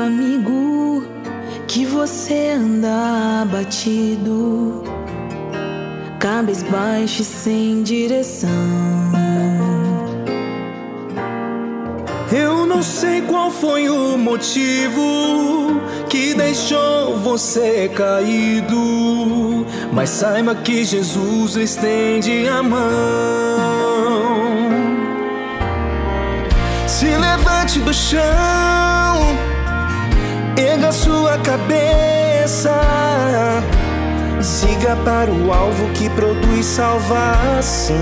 Amigo, 0.00 1.04
que 1.68 1.84
você 1.84 2.50
anda 2.56 3.42
abatido, 3.42 4.82
cabisbaixo 6.18 7.22
e 7.22 7.24
sem 7.24 7.82
direção. 7.82 8.48
Eu 12.32 12.64
não 12.64 12.82
sei 12.82 13.22
qual 13.22 13.50
foi 13.50 13.90
o 13.90 14.16
motivo 14.16 15.80
que 16.08 16.32
deixou 16.34 17.16
você 17.18 17.90
caído, 17.94 19.66
mas 19.92 20.10
saiba 20.10 20.54
que 20.54 20.84
Jesus 20.84 21.56
estende 21.56 22.48
a 22.48 22.62
mão. 22.62 22.80
Se 26.86 27.06
levante 27.06 27.80
do 27.80 27.92
chão, 27.92 28.79
erga 30.60 30.92
sua 30.92 31.38
cabeça, 31.38 32.78
siga 34.42 34.94
para 35.04 35.30
o 35.30 35.52
alvo 35.52 35.88
que 35.94 36.08
produz 36.10 36.66
salvação. 36.66 37.96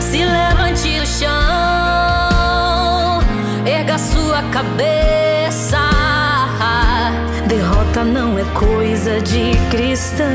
Se 0.00 0.24
levante 0.24 1.00
do 1.00 1.06
chão, 1.06 1.30
erga 3.66 3.98
sua 3.98 4.42
cabeça. 4.52 5.78
Derrota 7.48 8.04
não 8.04 8.38
é 8.38 8.44
coisa 8.54 9.20
de 9.20 9.52
cristão. 9.70 10.26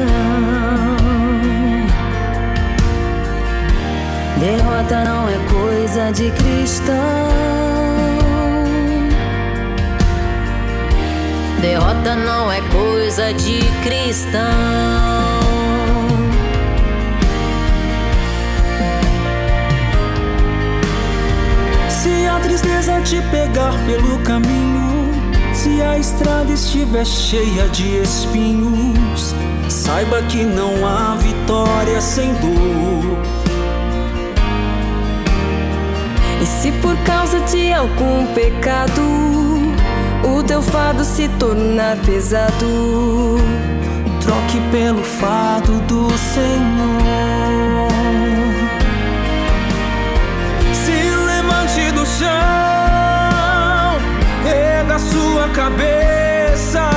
Derrota 4.38 5.03
não 5.03 5.30
é 5.30 5.38
coisa 5.50 6.12
de 6.12 6.31
cristão. 6.31 7.61
Derrota 11.62 12.16
não 12.16 12.52
é 12.52 12.59
coisa 12.72 13.31
de 13.36 13.59
cristão. 13.84 14.42
Se 21.88 22.26
a 22.26 22.40
tristeza 22.40 23.00
te 23.02 23.22
pegar 23.30 23.73
pelo 23.86 24.18
caminho, 24.23 25.12
se 25.53 25.84
a 25.84 26.00
estrada 26.00 26.52
estiver 26.52 27.06
cheia 27.06 27.68
de 27.70 27.98
espinhos, 27.98 29.36
saiba 29.70 30.23
que 30.23 30.44
não 30.44 30.84
há 30.84 31.16
vitória 31.18 32.02
sem 32.02 32.34
dor. 32.34 33.22
E 36.42 36.46
se 36.48 36.72
por 36.81 36.98
causa 37.03 37.40
de 37.42 37.72
algum 37.72 38.25
pecado 38.34 39.41
o 40.23 40.44
teu 40.44 40.61
fado 40.61 41.03
se 41.03 41.27
tornar 41.39 41.97
pesado, 41.97 43.38
troque 44.22 44.59
pelo 44.72 45.03
fado 45.03 45.73
do 45.88 46.09
Senhor. 46.18 47.88
Se 50.73 50.91
levante 50.91 51.91
do 51.91 52.06
chão, 52.06 52.29
erga 54.46 55.00
sua 55.00 55.50
cabeça, 55.50 56.90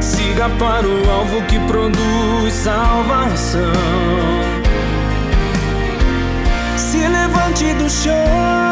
siga 0.00 0.48
para 0.58 0.86
o 0.86 1.10
alvo 1.10 1.42
que 1.42 1.58
produz 1.60 2.52
salvação 2.52 3.72
se 6.92 7.08
levante 7.08 7.72
do 7.74 7.88
chão. 7.88 8.71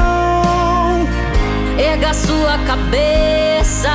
Erga 2.00 2.14
sua 2.14 2.56
cabeça. 2.66 3.90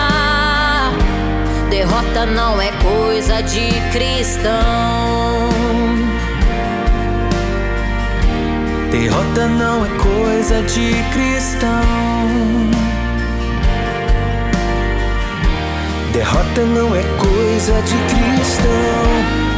Derrota 1.72 2.28
não 2.28 2.62
é 2.62 2.72
coisa 2.74 3.42
de 3.42 3.72
cristão. 3.92 4.54
Derrota 8.92 9.48
não 9.48 9.84
é 9.84 9.90
coisa 9.98 10.62
de 10.62 10.94
cristão. 11.14 11.82
Derrota 16.14 16.62
não 16.62 16.96
é 16.96 17.02
coisa 17.18 17.82
de 17.82 17.98
cristão. 18.14 19.55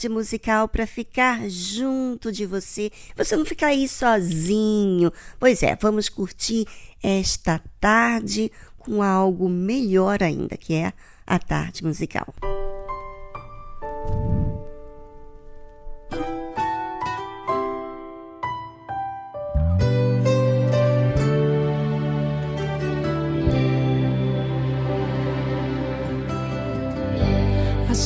Tarde 0.00 0.08
musical 0.08 0.66
para 0.66 0.86
ficar 0.86 1.46
junto 1.50 2.32
de 2.32 2.46
você, 2.46 2.90
você 3.14 3.36
não 3.36 3.44
ficar 3.44 3.66
aí 3.66 3.86
sozinho. 3.86 5.12
Pois 5.38 5.62
é, 5.62 5.76
vamos 5.76 6.08
curtir 6.08 6.66
esta 7.02 7.60
tarde 7.78 8.50
com 8.78 9.02
algo 9.02 9.46
melhor 9.46 10.22
ainda, 10.22 10.56
que 10.56 10.72
é 10.72 10.94
a 11.26 11.38
tarde 11.38 11.84
musical. 11.84 12.32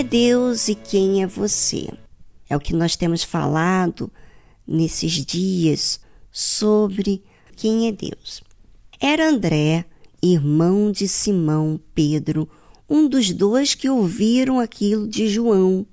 é 0.00 0.02
Deus 0.02 0.68
e 0.68 0.74
quem 0.74 1.22
é 1.22 1.26
você? 1.26 1.92
É 2.48 2.56
o 2.56 2.60
que 2.60 2.72
nós 2.72 2.96
temos 2.96 3.22
falado 3.22 4.10
nesses 4.66 5.12
dias 5.26 6.00
sobre 6.32 7.22
quem 7.54 7.86
é 7.86 7.92
Deus. 7.92 8.42
Era 8.98 9.28
André, 9.28 9.84
irmão 10.22 10.90
de 10.90 11.06
Simão 11.06 11.78
Pedro, 11.94 12.48
um 12.88 13.06
dos 13.06 13.30
dois 13.30 13.74
que 13.74 13.90
ouviram 13.90 14.58
aquilo 14.58 15.06
de 15.06 15.28
João 15.28 15.86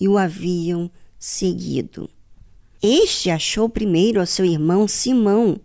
e 0.00 0.06
o 0.06 0.16
haviam 0.16 0.88
seguido. 1.18 2.08
Este 2.80 3.28
achou 3.28 3.68
primeiro 3.68 4.20
ao 4.20 4.26
seu 4.26 4.44
irmão 4.44 4.86
Simão 4.86 5.58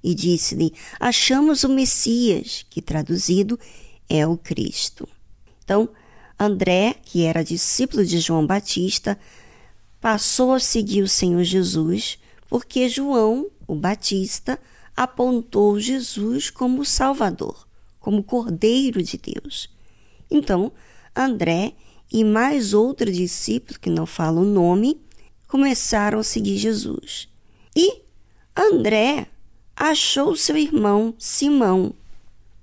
e 0.00 0.14
disse-lhe: 0.14 0.72
Achamos 1.00 1.64
o 1.64 1.68
Messias, 1.68 2.64
que 2.70 2.80
traduzido 2.80 3.58
é 4.08 4.24
o 4.24 4.36
Cristo. 4.36 5.08
Então, 5.64 5.88
André, 6.38 6.96
que 7.02 7.24
era 7.24 7.44
discípulo 7.44 8.04
de 8.04 8.18
João 8.18 8.46
Batista, 8.46 9.18
passou 10.00 10.52
a 10.52 10.60
seguir 10.60 11.02
o 11.02 11.08
Senhor 11.08 11.42
Jesus, 11.42 12.18
porque 12.48 12.88
João, 12.88 13.46
o 13.66 13.74
Batista, 13.74 14.58
apontou 14.96 15.80
Jesus 15.80 16.50
como 16.50 16.84
Salvador, 16.84 17.66
como 17.98 18.22
Cordeiro 18.22 19.02
de 19.02 19.18
Deus. 19.18 19.68
Então, 20.30 20.72
André 21.14 21.74
e 22.12 22.22
mais 22.22 22.72
outro 22.72 23.10
discípulo, 23.10 23.78
que 23.78 23.90
não 23.90 24.06
fala 24.06 24.40
o 24.40 24.44
nome, 24.44 25.00
começaram 25.48 26.18
a 26.18 26.24
seguir 26.24 26.56
Jesus. 26.56 27.28
E 27.74 28.02
André 28.54 29.26
achou 29.74 30.36
seu 30.36 30.56
irmão 30.56 31.14
Simão 31.18 31.94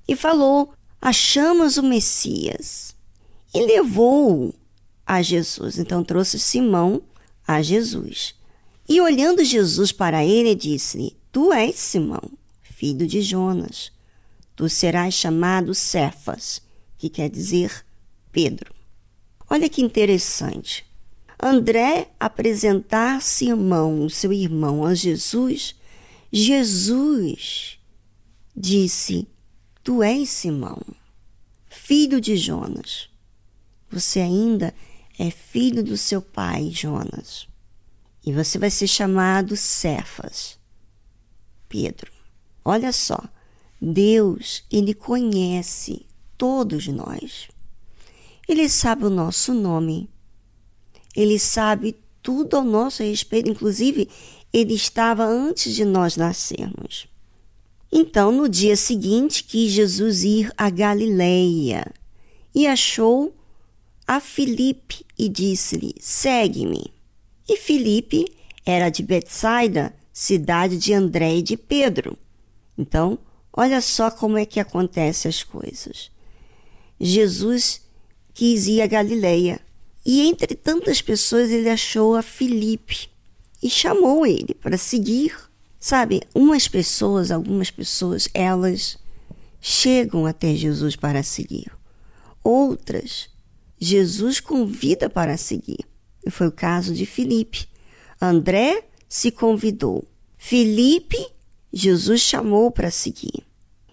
e 0.07 0.15
falou: 0.15 0.73
Achamos 1.01 1.77
o 1.77 1.83
Messias. 1.83 2.92
E 3.53 3.65
levou-o 3.65 4.53
a 5.05 5.21
Jesus. 5.21 5.77
Então 5.77 6.03
trouxe 6.03 6.39
Simão 6.39 7.01
a 7.47 7.61
Jesus. 7.61 8.35
E 8.87 8.99
olhando 8.99 9.43
Jesus 9.43 9.91
para 9.91 10.25
ele, 10.25 10.55
disse-lhe: 10.55 11.15
Tu 11.31 11.51
és 11.53 11.75
Simão, 11.75 12.31
filho 12.61 13.07
de 13.07 13.21
Jonas. 13.21 13.91
Tu 14.55 14.69
serás 14.69 15.13
chamado 15.13 15.73
Cefas, 15.73 16.61
que 16.97 17.09
quer 17.09 17.29
dizer 17.29 17.85
Pedro. 18.31 18.73
Olha 19.49 19.69
que 19.69 19.81
interessante. 19.81 20.85
André 21.41 22.09
apresentar 22.19 23.21
Simão, 23.21 24.07
seu 24.09 24.31
irmão, 24.31 24.85
a 24.85 24.93
Jesus, 24.93 25.75
Jesus 26.31 27.77
disse: 28.55 29.27
Tu 29.83 30.01
és 30.01 30.29
Simão, 30.29 30.81
filho 31.67 32.21
de 32.21 32.37
Jonas. 32.37 33.12
Você 33.93 34.19
ainda 34.19 34.73
é 35.19 35.29
filho 35.29 35.83
do 35.83 35.95
seu 35.95 36.19
pai, 36.19 36.71
Jonas. 36.71 37.47
E 38.25 38.33
você 38.33 38.57
vai 38.57 38.71
ser 38.71 38.87
chamado 38.87 39.55
Cefas, 39.55 40.57
Pedro. 41.69 42.11
Olha 42.65 42.91
só, 42.91 43.21
Deus, 43.79 44.63
ele 44.71 44.95
conhece 44.95 46.07
todos 46.37 46.87
nós. 46.87 47.49
Ele 48.47 48.67
sabe 48.67 49.05
o 49.05 49.09
nosso 49.09 49.53
nome. 49.53 50.09
Ele 51.15 51.37
sabe 51.37 51.95
tudo 52.21 52.57
ao 52.57 52.63
nosso 52.63 53.03
respeito, 53.03 53.49
inclusive 53.49 54.09
ele 54.51 54.73
estava 54.73 55.23
antes 55.23 55.75
de 55.75 55.85
nós 55.85 56.17
nascermos. 56.17 57.07
Então, 57.91 58.31
no 58.31 58.49
dia 58.49 58.75
seguinte, 58.75 59.43
quis 59.43 59.71
Jesus 59.71 60.23
ir 60.23 60.51
a 60.57 60.69
Galileia 60.71 61.85
e 62.55 62.65
achou 62.65 63.35
a 64.07 64.19
Filipe 64.19 65.05
e 65.17 65.29
disse-lhe: 65.29 65.95
Segue-me. 65.99 66.93
E 67.47 67.57
Filipe 67.57 68.25
era 68.65 68.89
de 68.89 69.03
Betsaida, 69.03 69.93
cidade 70.11 70.77
de 70.77 70.93
André 70.93 71.37
e 71.37 71.41
de 71.41 71.57
Pedro. 71.57 72.17
Então, 72.77 73.19
olha 73.51 73.81
só 73.81 74.09
como 74.09 74.37
é 74.37 74.45
que 74.45 74.59
acontecem 74.59 75.29
as 75.29 75.43
coisas. 75.43 76.11
Jesus 76.99 77.81
quis 78.33 78.67
ir 78.67 78.81
a 78.81 78.87
Galileia 78.87 79.59
e 80.05 80.21
entre 80.21 80.55
tantas 80.55 81.01
pessoas 81.01 81.49
ele 81.51 81.69
achou 81.69 82.15
a 82.15 82.21
Filipe 82.21 83.09
e 83.61 83.69
chamou 83.69 84.25
ele 84.25 84.53
para 84.53 84.77
seguir 84.77 85.33
Sabe, 85.83 86.21
umas 86.33 86.65
pessoas, 86.65 87.29
algumas 87.29 87.69
pessoas, 87.69 88.29
elas 88.33 88.97
chegam 89.59 90.25
até 90.25 90.55
Jesus 90.55 90.95
para 90.95 91.21
seguir. 91.23 91.69
Outras, 92.41 93.27
Jesus 93.83 94.39
convida 94.39 95.09
para 95.09 95.37
seguir. 95.37 95.85
E 96.25 96.31
foi 96.31 96.47
o 96.47 96.51
caso 96.51 96.93
de 96.93 97.05
Filipe. 97.05 97.67
André 98.21 98.85
se 99.09 99.29
convidou. 99.29 100.07
Filipe, 100.37 101.17
Jesus 101.71 102.21
chamou 102.21 102.71
para 102.71 102.89
seguir. 102.89 103.43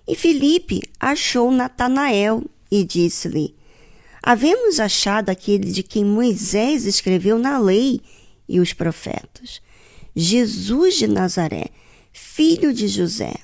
E 0.06 0.14
Filipe 0.14 0.80
achou 0.98 1.50
Natanael 1.50 2.44
e 2.70 2.84
disse-lhe: 2.84 3.54
Havemos 4.22 4.78
achado 4.78 5.30
aquele 5.30 5.70
de 5.70 5.82
quem 5.82 6.04
Moisés 6.04 6.84
escreveu 6.84 7.38
na 7.38 7.58
lei 7.58 8.00
e 8.48 8.60
os 8.60 8.72
profetas, 8.72 9.60
Jesus 10.14 10.96
de 10.96 11.06
Nazaré, 11.06 11.66
filho 12.12 12.72
de 12.72 12.88
José. 12.88 13.34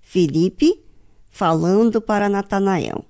Filipe, 0.00 0.82
falando 1.30 2.00
para 2.00 2.28
Natanael. 2.28 3.04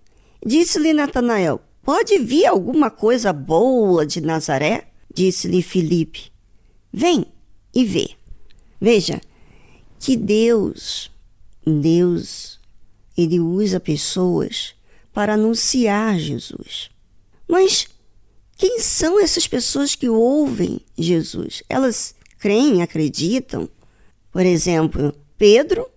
Disse-lhe 0.44 0.92
Natanael: 0.92 1.60
Pode 1.88 2.18
vir 2.18 2.44
alguma 2.44 2.90
coisa 2.90 3.32
boa 3.32 4.04
de 4.04 4.20
Nazaré? 4.20 4.88
Disse-lhe 5.10 5.62
Filipe: 5.62 6.30
Vem 6.92 7.24
e 7.74 7.82
vê. 7.82 8.10
Veja 8.78 9.22
que 9.98 10.14
Deus, 10.14 11.10
Deus, 11.66 12.60
ele 13.16 13.40
usa 13.40 13.80
pessoas 13.80 14.74
para 15.14 15.32
anunciar 15.32 16.18
Jesus. 16.18 16.90
Mas 17.48 17.88
quem 18.58 18.80
são 18.80 19.18
essas 19.18 19.48
pessoas 19.48 19.94
que 19.94 20.10
ouvem 20.10 20.82
Jesus? 20.94 21.62
Elas 21.70 22.14
creem, 22.38 22.82
acreditam? 22.82 23.66
Por 24.30 24.44
exemplo, 24.44 25.14
Pedro 25.38 25.88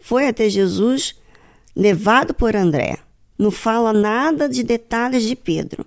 foi 0.00 0.26
até 0.26 0.48
Jesus 0.48 1.14
levado 1.76 2.32
por 2.32 2.56
André. 2.56 3.03
Não 3.38 3.50
fala 3.50 3.92
nada 3.92 4.48
de 4.48 4.62
detalhes 4.62 5.24
de 5.24 5.34
Pedro, 5.34 5.84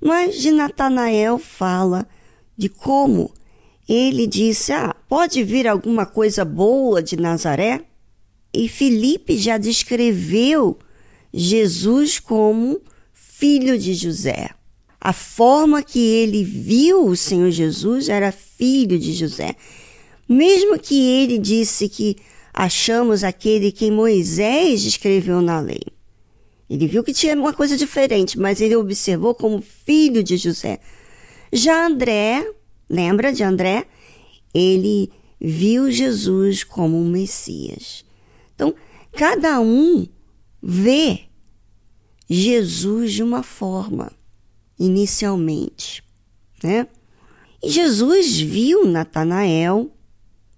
mas 0.00 0.36
de 0.36 0.50
Natanael 0.50 1.38
fala 1.38 2.06
de 2.56 2.68
como 2.68 3.32
ele 3.88 4.26
disse: 4.26 4.72
Ah, 4.72 4.94
pode 5.08 5.42
vir 5.42 5.68
alguma 5.68 6.06
coisa 6.06 6.44
boa 6.44 7.02
de 7.02 7.16
Nazaré? 7.16 7.82
E 8.52 8.68
Felipe 8.68 9.36
já 9.36 9.58
descreveu 9.58 10.78
Jesus 11.32 12.18
como 12.18 12.80
filho 13.12 13.78
de 13.78 13.94
José. 13.94 14.50
A 15.00 15.12
forma 15.12 15.82
que 15.82 15.98
ele 15.98 16.44
viu 16.44 17.06
o 17.06 17.16
Senhor 17.16 17.50
Jesus 17.50 18.08
era 18.08 18.32
filho 18.32 18.98
de 18.98 19.12
José. 19.12 19.54
Mesmo 20.26 20.78
que 20.78 20.94
ele 20.94 21.36
disse 21.36 21.88
que 21.88 22.16
achamos 22.54 23.22
aquele 23.22 23.70
que 23.70 23.90
Moisés 23.90 24.84
escreveu 24.84 25.42
na 25.42 25.60
lei. 25.60 25.82
Ele 26.74 26.86
viu 26.86 27.04
que 27.04 27.12
tinha 27.12 27.34
uma 27.34 27.52
coisa 27.52 27.76
diferente, 27.76 28.38
mas 28.38 28.60
ele 28.60 28.74
observou 28.74 29.34
como 29.34 29.62
filho 29.62 30.24
de 30.24 30.36
José. 30.36 30.80
Já 31.52 31.86
André, 31.86 32.44
lembra 32.90 33.32
de 33.32 33.44
André? 33.44 33.86
Ele 34.52 35.12
viu 35.40 35.90
Jesus 35.90 36.64
como 36.64 36.98
um 36.98 37.08
Messias. 37.08 38.04
Então, 38.54 38.74
cada 39.12 39.60
um 39.60 40.06
vê 40.60 41.20
Jesus 42.28 43.12
de 43.12 43.22
uma 43.22 43.42
forma, 43.42 44.10
inicialmente, 44.78 46.02
né? 46.62 46.88
E 47.62 47.70
Jesus 47.70 48.40
viu 48.40 48.84
Natanael 48.84 49.94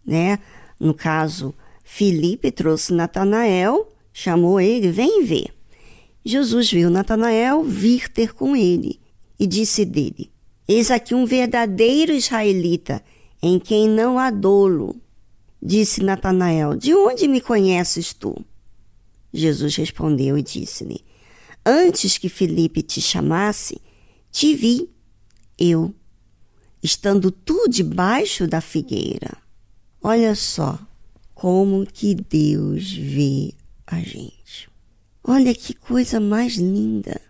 né? 0.06 0.38
No 0.78 0.94
caso, 0.94 1.52
Filipe 1.82 2.50
trouxe 2.52 2.94
Natanael, 2.94 3.92
chamou 4.12 4.60
ele, 4.60 4.90
vem 4.90 5.24
ver. 5.24 5.55
Jesus 6.28 6.72
viu 6.72 6.90
Natanael 6.90 7.62
vir 7.62 8.08
ter 8.08 8.34
com 8.34 8.56
ele 8.56 8.98
e 9.38 9.46
disse 9.46 9.84
dele: 9.84 10.28
Eis 10.66 10.90
aqui 10.90 11.14
um 11.14 11.24
verdadeiro 11.24 12.10
israelita, 12.10 13.00
em 13.40 13.60
quem 13.60 13.88
não 13.88 14.18
há 14.18 14.28
dolo. 14.28 15.00
Disse 15.62 16.02
Natanael: 16.02 16.74
De 16.74 16.92
onde 16.92 17.28
me 17.28 17.40
conheces 17.40 18.12
tu? 18.12 18.34
Jesus 19.32 19.76
respondeu 19.76 20.36
e 20.36 20.42
disse-lhe: 20.42 21.04
Antes 21.64 22.18
que 22.18 22.28
Filipe 22.28 22.82
te 22.82 23.00
chamasse, 23.00 23.80
te 24.32 24.52
vi, 24.52 24.90
eu, 25.56 25.94
estando 26.82 27.30
tu 27.30 27.68
debaixo 27.68 28.48
da 28.48 28.60
figueira. 28.60 29.30
Olha 30.02 30.34
só 30.34 30.76
como 31.36 31.86
que 31.86 32.16
Deus 32.16 32.92
vê 32.92 33.54
a 33.86 34.00
gente. 34.00 34.74
Olha 35.28 35.52
que 35.52 35.74
coisa 35.74 36.20
mais 36.20 36.54
linda. 36.54 37.20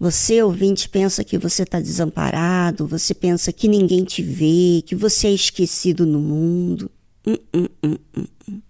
Você, 0.00 0.42
ouvinte, 0.42 0.88
pensa 0.88 1.22
que 1.22 1.36
você 1.36 1.64
está 1.64 1.78
desamparado, 1.78 2.86
você 2.86 3.14
pensa 3.14 3.52
que 3.52 3.68
ninguém 3.68 4.04
te 4.04 4.22
vê, 4.22 4.82
que 4.86 4.96
você 4.96 5.28
é 5.28 5.32
esquecido 5.32 6.06
no 6.06 6.18
mundo. 6.18 6.90
Hum, 7.26 7.36
hum, 7.54 7.68
hum. 7.84 8.60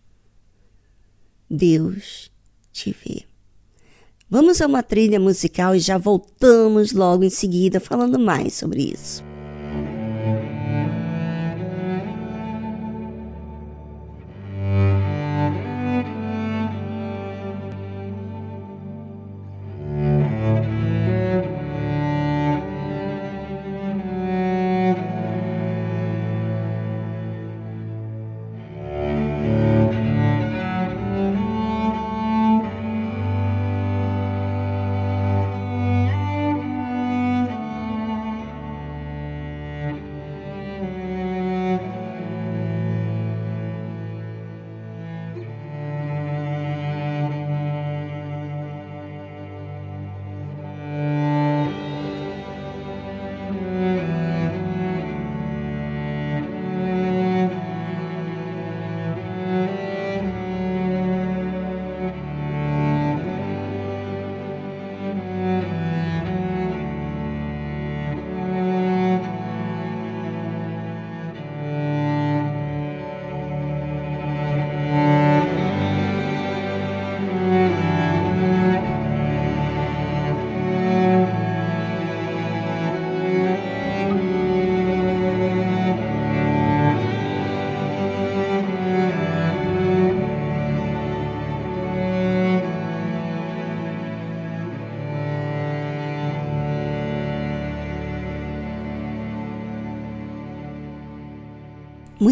Deus 1.49 2.31
te 2.73 2.91
vê. 2.91 3.23
Vamos 4.29 4.61
a 4.61 4.67
uma 4.67 4.83
trilha 4.83 5.21
musical 5.21 5.77
e 5.77 5.79
já 5.79 5.97
voltamos 5.97 6.93
logo 6.93 7.23
em 7.23 7.31
seguida 7.31 7.79
falando 7.79 8.19
mais 8.19 8.55
sobre 8.55 8.83
isso. 8.83 9.23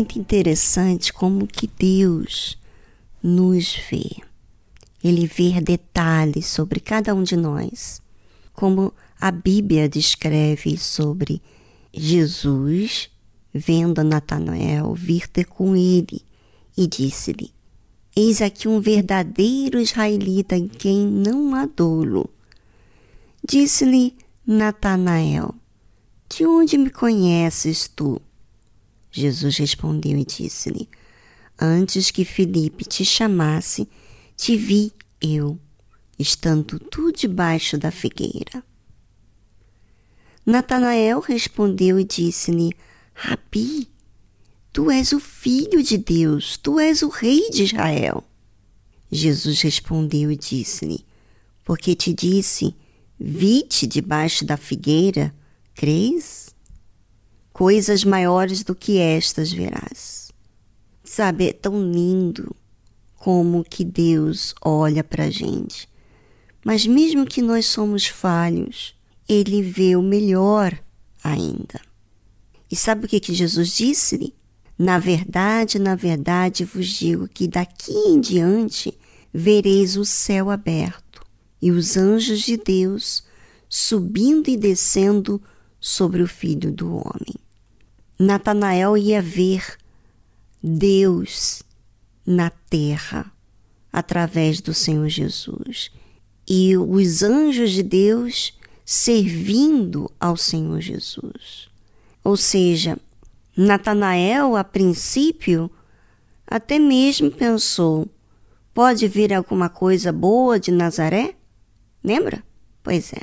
Muito 0.00 0.18
interessante 0.18 1.12
como 1.12 1.46
que 1.46 1.66
Deus 1.66 2.58
nos 3.22 3.78
vê. 3.90 4.08
Ele 5.04 5.26
vê 5.26 5.60
detalhes 5.60 6.46
sobre 6.46 6.80
cada 6.80 7.14
um 7.14 7.22
de 7.22 7.36
nós, 7.36 8.00
como 8.54 8.94
a 9.20 9.30
Bíblia 9.30 9.90
descreve 9.90 10.78
sobre 10.78 11.42
Jesus 11.92 13.10
vendo 13.52 14.02
Natanael 14.02 14.94
vir 14.94 15.28
ter 15.28 15.44
com 15.44 15.76
ele 15.76 16.22
e 16.74 16.86
disse-lhe: 16.86 17.52
Eis 18.16 18.40
aqui 18.40 18.68
um 18.68 18.80
verdadeiro 18.80 19.78
israelita 19.78 20.56
em 20.56 20.66
quem 20.66 21.06
não 21.06 21.54
há 21.54 21.66
dolo. 21.66 22.30
Disse-lhe 23.46 24.16
Natanael: 24.46 25.54
De 26.26 26.46
onde 26.46 26.78
me 26.78 26.88
conheces 26.88 27.86
tu? 27.86 28.18
Jesus 29.10 29.56
respondeu 29.56 30.16
e 30.18 30.24
disse-lhe: 30.24 30.88
Antes 31.58 32.10
que 32.10 32.24
Felipe 32.24 32.84
te 32.84 33.04
chamasse, 33.04 33.88
te 34.36 34.56
vi 34.56 34.92
eu, 35.20 35.58
estando 36.18 36.78
tu 36.78 37.12
debaixo 37.12 37.76
da 37.76 37.90
figueira. 37.90 38.64
Natanael 40.46 41.20
respondeu 41.20 41.98
e 41.98 42.04
disse-lhe: 42.04 42.72
Rabi, 43.14 43.88
tu 44.72 44.90
és 44.90 45.12
o 45.12 45.20
filho 45.20 45.82
de 45.82 45.98
Deus, 45.98 46.56
tu 46.56 46.78
és 46.80 47.02
o 47.02 47.08
rei 47.08 47.50
de 47.50 47.64
Israel. 47.64 48.24
Jesus 49.10 49.60
respondeu 49.60 50.30
e 50.30 50.36
disse-lhe: 50.36 51.04
Porque 51.64 51.94
te 51.94 52.14
disse, 52.14 52.74
vi-te 53.18 53.86
debaixo 53.86 54.44
da 54.44 54.56
figueira, 54.56 55.34
crês? 55.74 56.49
Coisas 57.60 58.04
maiores 58.04 58.64
do 58.64 58.74
que 58.74 58.96
estas 58.96 59.52
verás. 59.52 60.32
Sabe, 61.04 61.50
é 61.50 61.52
tão 61.52 61.92
lindo 61.92 62.56
como 63.16 63.62
que 63.62 63.84
Deus 63.84 64.54
olha 64.64 65.04
para 65.04 65.24
a 65.24 65.30
gente. 65.30 65.86
Mas 66.64 66.86
mesmo 66.86 67.26
que 67.26 67.42
nós 67.42 67.66
somos 67.66 68.06
falhos, 68.06 68.94
Ele 69.28 69.60
vê 69.60 69.94
o 69.94 70.00
melhor 70.00 70.74
ainda. 71.22 71.78
E 72.70 72.74
sabe 72.74 73.04
o 73.04 73.08
que, 73.08 73.20
que 73.20 73.34
Jesus 73.34 73.76
disse-lhe? 73.76 74.32
Na 74.78 74.98
verdade, 74.98 75.78
na 75.78 75.94
verdade 75.94 76.64
vos 76.64 76.86
digo 76.86 77.28
que 77.28 77.46
daqui 77.46 77.92
em 77.92 78.18
diante 78.18 78.98
vereis 79.34 79.98
o 79.98 80.04
céu 80.06 80.48
aberto 80.48 81.20
e 81.60 81.70
os 81.70 81.98
anjos 81.98 82.40
de 82.40 82.56
Deus 82.56 83.22
subindo 83.68 84.48
e 84.48 84.56
descendo 84.56 85.38
sobre 85.78 86.22
o 86.22 86.26
Filho 86.26 86.72
do 86.72 86.94
Homem. 86.94 87.34
Natanael 88.22 88.98
ia 88.98 89.22
ver 89.22 89.78
Deus 90.62 91.62
na 92.26 92.50
terra 92.50 93.32
através 93.90 94.60
do 94.60 94.74
Senhor 94.74 95.08
Jesus 95.08 95.90
e 96.46 96.76
os 96.76 97.22
anjos 97.22 97.70
de 97.70 97.82
Deus 97.82 98.52
servindo 98.84 100.12
ao 100.20 100.36
Senhor 100.36 100.82
Jesus. 100.82 101.70
Ou 102.22 102.36
seja, 102.36 102.98
Natanael, 103.56 104.54
a 104.54 104.64
princípio, 104.64 105.70
até 106.46 106.78
mesmo 106.78 107.30
pensou: 107.30 108.06
pode 108.74 109.08
vir 109.08 109.32
alguma 109.32 109.70
coisa 109.70 110.12
boa 110.12 110.60
de 110.60 110.70
Nazaré? 110.70 111.36
Lembra? 112.04 112.44
Pois 112.82 113.14
é. 113.14 113.22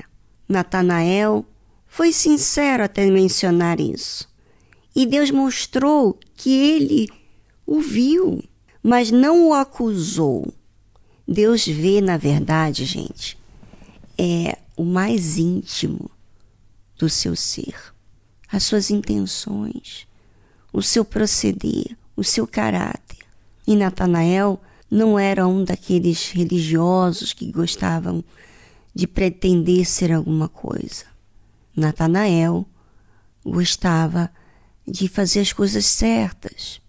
Natanael 0.49 1.45
foi 1.85 2.11
sincero 2.11 2.83
até 2.83 3.05
mencionar 3.11 3.79
isso. 3.79 4.27
E 4.97 5.05
Deus 5.05 5.29
mostrou 5.29 6.19
que 6.35 6.49
ele 6.49 7.07
o 7.67 7.79
viu, 7.79 8.43
mas 8.81 9.11
não 9.11 9.49
o 9.49 9.53
acusou. 9.53 10.51
Deus 11.27 11.67
vê, 11.67 12.01
na 12.01 12.17
verdade, 12.17 12.83
gente, 12.83 13.37
é 14.17 14.57
o 14.75 14.83
mais 14.83 15.37
íntimo 15.37 16.09
do 16.97 17.07
seu 17.07 17.35
ser, 17.35 17.75
as 18.51 18.63
suas 18.63 18.89
intenções, 18.89 20.07
o 20.73 20.81
seu 20.81 21.05
proceder, 21.05 21.95
o 22.15 22.23
seu 22.23 22.47
caráter. 22.47 23.19
E 23.67 23.75
Natanael 23.75 24.59
não 24.89 25.19
era 25.19 25.47
um 25.47 25.63
daqueles 25.63 26.31
religiosos 26.31 27.33
que 27.33 27.51
gostavam 27.51 28.23
de 28.95 29.05
pretender 29.05 29.85
ser 29.85 30.11
alguma 30.11 30.49
coisa. 30.49 31.05
Natanael 31.75 32.65
gostava 33.45 34.31
de 34.87 35.09
fazer 35.09 35.41
as 35.41 35.51
coisas 35.51 35.85
certas, 35.85 36.81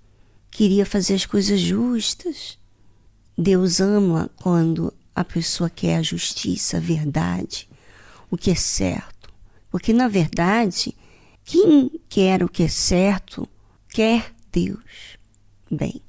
queria 0.51 0.87
fazer 0.87 1.15
as 1.15 1.27
coisas 1.27 1.59
justas. 1.59 2.57
Deus 3.37 3.81
ama 3.81 4.31
quando 4.37 4.95
a 5.15 5.25
pessoa 5.25 5.69
quer 5.69 5.97
a 5.97 6.03
justiça, 6.03 6.77
a 6.77 6.81
verdade, 6.81 7.69
o 8.31 8.37
que 8.37 8.53
é 8.53 8.55
certo. 8.55 9.29
Porque, 9.69 9.93
na 9.93 10.07
verdade, 10.07 10.97
quem 11.45 11.91
quer 12.09 12.43
o 12.43 12.49
que 12.49 12.63
é 12.63 12.69
certo, 12.69 13.49
quer 13.91 14.33
Deus. 14.53 15.19
Bem, 15.71 16.01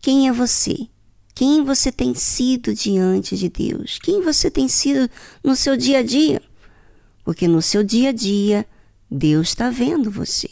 quem 0.00 0.28
é 0.28 0.32
você? 0.32 0.88
Quem 1.34 1.62
você 1.62 1.92
tem 1.92 2.14
sido 2.14 2.74
diante 2.74 3.36
de 3.36 3.48
Deus? 3.48 3.98
Quem 3.98 4.22
você 4.22 4.50
tem 4.50 4.68
sido 4.68 5.10
no 5.42 5.54
seu 5.54 5.76
dia 5.76 5.98
a 5.98 6.02
dia? 6.02 6.40
Porque 7.22 7.46
no 7.46 7.60
seu 7.60 7.82
dia 7.82 8.10
a 8.10 8.12
dia, 8.12 8.66
Deus 9.10 9.48
está 9.48 9.68
vendo 9.68 10.10
você 10.10 10.48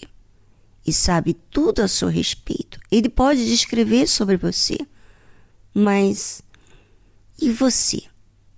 e 0.87 0.93
sabe 0.93 1.35
tudo 1.51 1.81
a 1.81 1.89
seu 1.89 2.09
respeito. 2.09 2.79
Ele 2.91 3.09
pode 3.09 3.45
descrever 3.47 4.07
sobre 4.07 4.37
você. 4.37 4.79
Mas 5.75 6.43
e 7.41 7.51
você? 7.51 8.03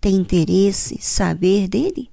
tem 0.04 0.16
interesse 0.16 0.98
saber 1.00 1.66
dele? 1.66 2.10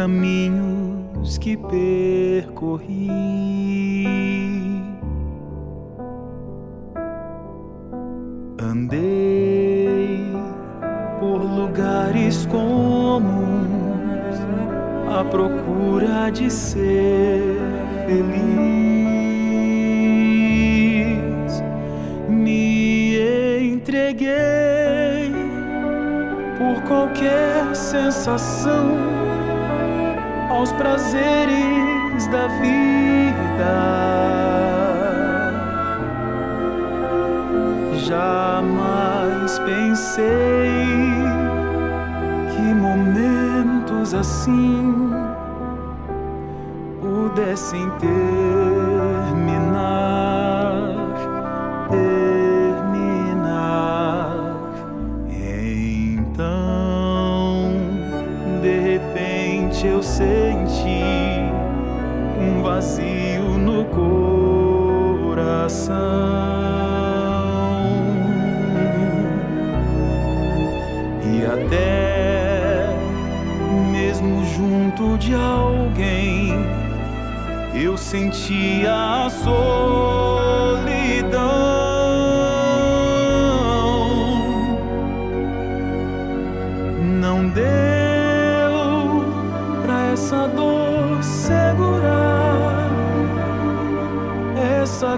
Caminhos 0.00 1.36
que 1.36 1.58
percorri. 1.58 3.10
Andei 8.58 10.24
por 11.18 11.42
lugares 11.42 12.46
comuns 12.46 13.26
à 15.18 15.22
procura 15.22 16.30
de 16.30 16.50
ser 16.50 17.58
feliz. 18.06 18.40
Me 22.26 23.18
entreguei 23.74 25.30
por 26.56 26.82
qualquer 26.84 27.76
sensação 27.76 29.19
aos 30.60 30.72
prazeres 30.72 32.26
da 32.26 32.46
vida. 32.48 33.72
Jamais 38.06 39.58
pensei 39.60 40.24
que 42.50 42.74
momentos 42.74 44.12
assim 44.12 45.10
pudessem 47.00 47.88
terminar. 47.98 48.59
Junto 75.00 75.16
de 75.18 75.34
alguém 75.34 76.52
eu 77.74 77.96
sentia 77.96 79.24
a 79.24 79.30
solidão. 79.30 80.20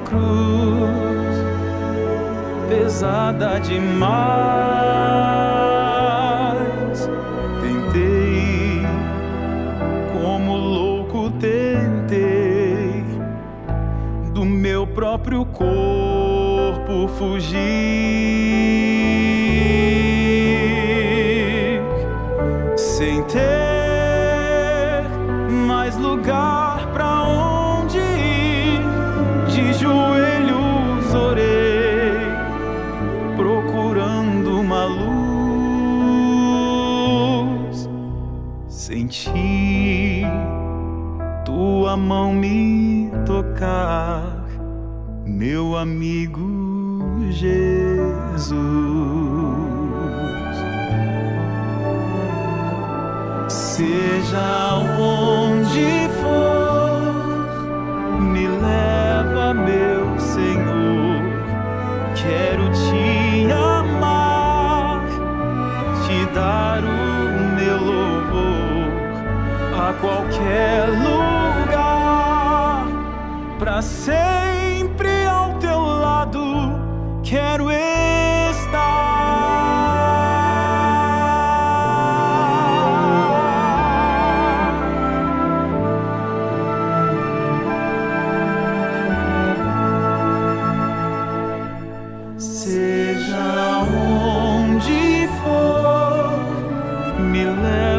cruz 0.05 1.37
pesada 2.68 3.59
demais. 3.61 4.82
próprio 15.33 15.47
corpo 15.47 17.09
fugir. 17.09 18.01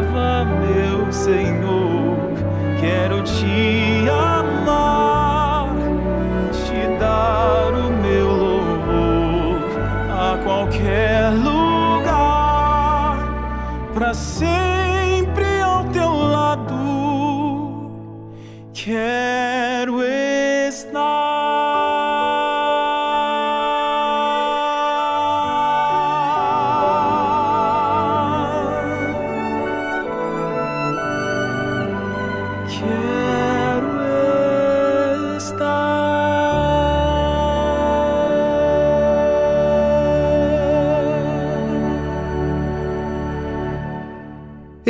leva, 0.04 0.44
meu 0.44 1.12
Senhor, 1.12 2.16
quero 2.80 3.22
te 3.22 3.93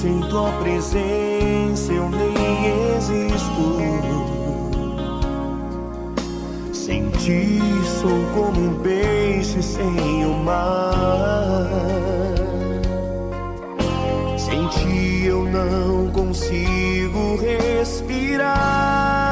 Sem 0.00 0.20
tua 0.20 0.52
presença 0.62 1.92
eu 1.92 2.08
nem 2.08 2.32
existo. 2.96 3.78
Sem 6.72 7.10
ti 7.10 7.58
sou 8.00 8.24
como 8.32 8.60
um 8.60 8.74
peixe 8.78 9.60
sem 9.60 10.24
o 10.24 10.34
mar. 10.44 11.66
Sem 14.38 14.68
ti 14.68 15.26
eu 15.26 15.44
não 15.44 16.12
consigo 16.12 17.36
respirar. 17.42 19.27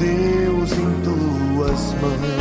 Deus 0.00 0.72
em 0.72 1.02
tuas 1.02 1.94
mãos. 2.00 2.39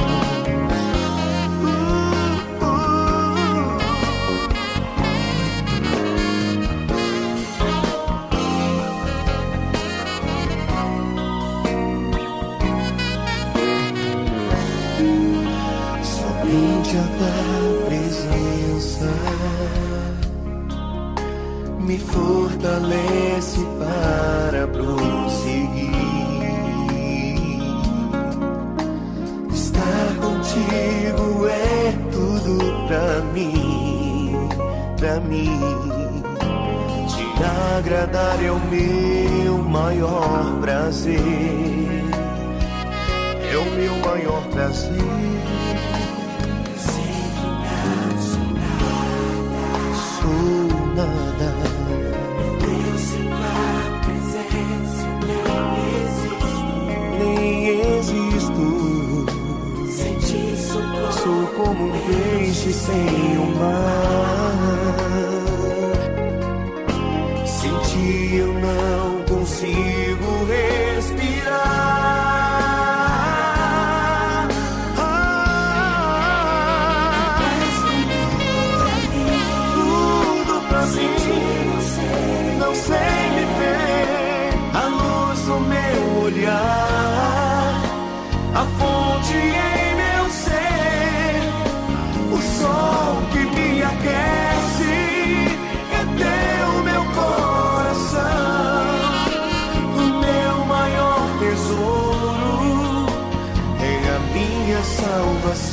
mim. 35.17 35.59
Te 37.07 37.43
agradar 37.77 38.43
é 38.43 38.51
o 38.51 38.59
meu 38.59 39.57
maior 39.63 40.59
prazer. 40.59 41.19
É 43.51 43.57
o 43.57 43.65
meu 43.71 43.95
maior 44.05 44.43
prazer. 44.51 44.91
Sei 46.75 47.13
não 47.41 48.17
sou 48.19 48.47
nada. 48.53 49.61
Sou 50.19 50.67
nada. 50.95 51.49
Nem 52.61 52.97
sem 52.97 53.25
tua 53.29 53.99
presença 54.05 55.07
nem 55.25 55.43
existo. 56.05 56.59
Nem 57.17 57.49
existo. 57.97 58.67
Sou 61.11 61.47
como 61.57 61.85
um 61.85 61.91
peixe 62.05 62.71
sem 62.71 63.37
o 63.37 63.45
mar. 63.57 64.38
see 69.59 69.88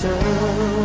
sun. 0.07 0.76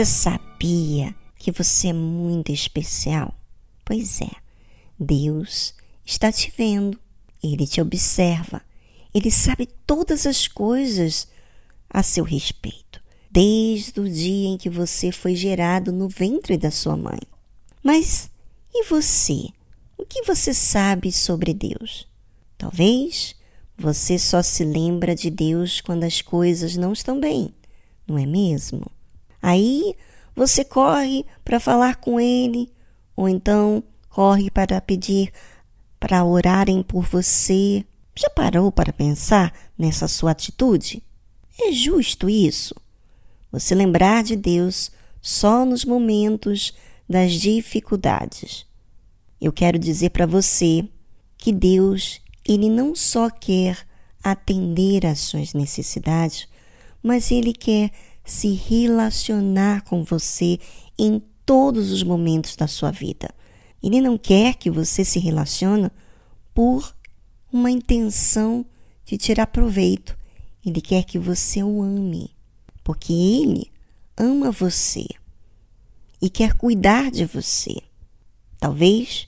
Você 0.00 0.06
sabia 0.06 1.14
que 1.38 1.52
você 1.52 1.88
é 1.88 1.92
muito 1.92 2.50
especial? 2.50 3.34
Pois 3.84 4.22
é, 4.22 4.30
Deus 4.98 5.74
está 6.06 6.32
te 6.32 6.50
vendo, 6.56 6.98
Ele 7.44 7.66
te 7.66 7.82
observa, 7.82 8.62
Ele 9.12 9.30
sabe 9.30 9.66
todas 9.86 10.24
as 10.24 10.48
coisas 10.48 11.28
a 11.90 12.02
seu 12.02 12.24
respeito, 12.24 12.98
desde 13.30 14.00
o 14.00 14.08
dia 14.08 14.48
em 14.48 14.56
que 14.56 14.70
você 14.70 15.12
foi 15.12 15.34
gerado 15.36 15.92
no 15.92 16.08
ventre 16.08 16.56
da 16.56 16.70
sua 16.70 16.96
mãe. 16.96 17.20
Mas 17.82 18.30
e 18.72 18.86
você? 18.86 19.48
O 19.98 20.06
que 20.06 20.22
você 20.22 20.54
sabe 20.54 21.12
sobre 21.12 21.52
Deus? 21.52 22.08
Talvez 22.56 23.36
você 23.76 24.18
só 24.18 24.42
se 24.42 24.64
lembra 24.64 25.14
de 25.14 25.28
Deus 25.28 25.82
quando 25.82 26.04
as 26.04 26.22
coisas 26.22 26.74
não 26.74 26.94
estão 26.94 27.20
bem, 27.20 27.52
não 28.06 28.16
é 28.16 28.24
mesmo? 28.24 28.90
Aí 29.42 29.94
você 30.34 30.64
corre 30.64 31.24
para 31.44 31.60
falar 31.60 31.96
com 31.96 32.20
ele, 32.20 32.70
ou 33.16 33.28
então 33.28 33.82
corre 34.08 34.50
para 34.50 34.80
pedir 34.80 35.32
para 35.98 36.24
orarem 36.24 36.82
por 36.82 37.04
você. 37.04 37.84
Já 38.14 38.28
parou 38.30 38.72
para 38.72 38.92
pensar 38.92 39.52
nessa 39.78 40.08
sua 40.08 40.32
atitude? 40.32 41.02
É 41.58 41.72
justo 41.72 42.28
isso? 42.28 42.74
Você 43.52 43.74
lembrar 43.74 44.22
de 44.22 44.36
Deus 44.36 44.90
só 45.20 45.64
nos 45.64 45.84
momentos 45.84 46.72
das 47.08 47.32
dificuldades. 47.32 48.64
Eu 49.40 49.52
quero 49.52 49.78
dizer 49.78 50.10
para 50.10 50.26
você 50.26 50.86
que 51.36 51.52
Deus, 51.52 52.20
ele 52.44 52.68
não 52.68 52.94
só 52.94 53.28
quer 53.28 53.78
atender 54.22 55.06
às 55.06 55.20
suas 55.20 55.54
necessidades, 55.54 56.46
mas 57.02 57.30
ele 57.30 57.52
quer 57.52 57.90
se 58.24 58.52
relacionar 58.52 59.82
com 59.82 60.04
você 60.04 60.58
em 60.98 61.22
todos 61.44 61.90
os 61.90 62.02
momentos 62.02 62.56
da 62.56 62.66
sua 62.66 62.90
vida. 62.90 63.28
Ele 63.82 64.00
não 64.00 64.18
quer 64.18 64.54
que 64.54 64.70
você 64.70 65.04
se 65.04 65.18
relacione 65.18 65.90
por 66.54 66.94
uma 67.52 67.70
intenção 67.70 68.64
de 69.04 69.16
tirar 69.16 69.46
proveito. 69.46 70.16
Ele 70.64 70.80
quer 70.80 71.04
que 71.04 71.18
você 71.18 71.62
o 71.62 71.82
ame, 71.82 72.30
porque 72.84 73.12
ele 73.12 73.70
ama 74.16 74.50
você 74.50 75.06
e 76.20 76.28
quer 76.28 76.54
cuidar 76.54 77.10
de 77.10 77.24
você. 77.24 77.76
Talvez 78.58 79.26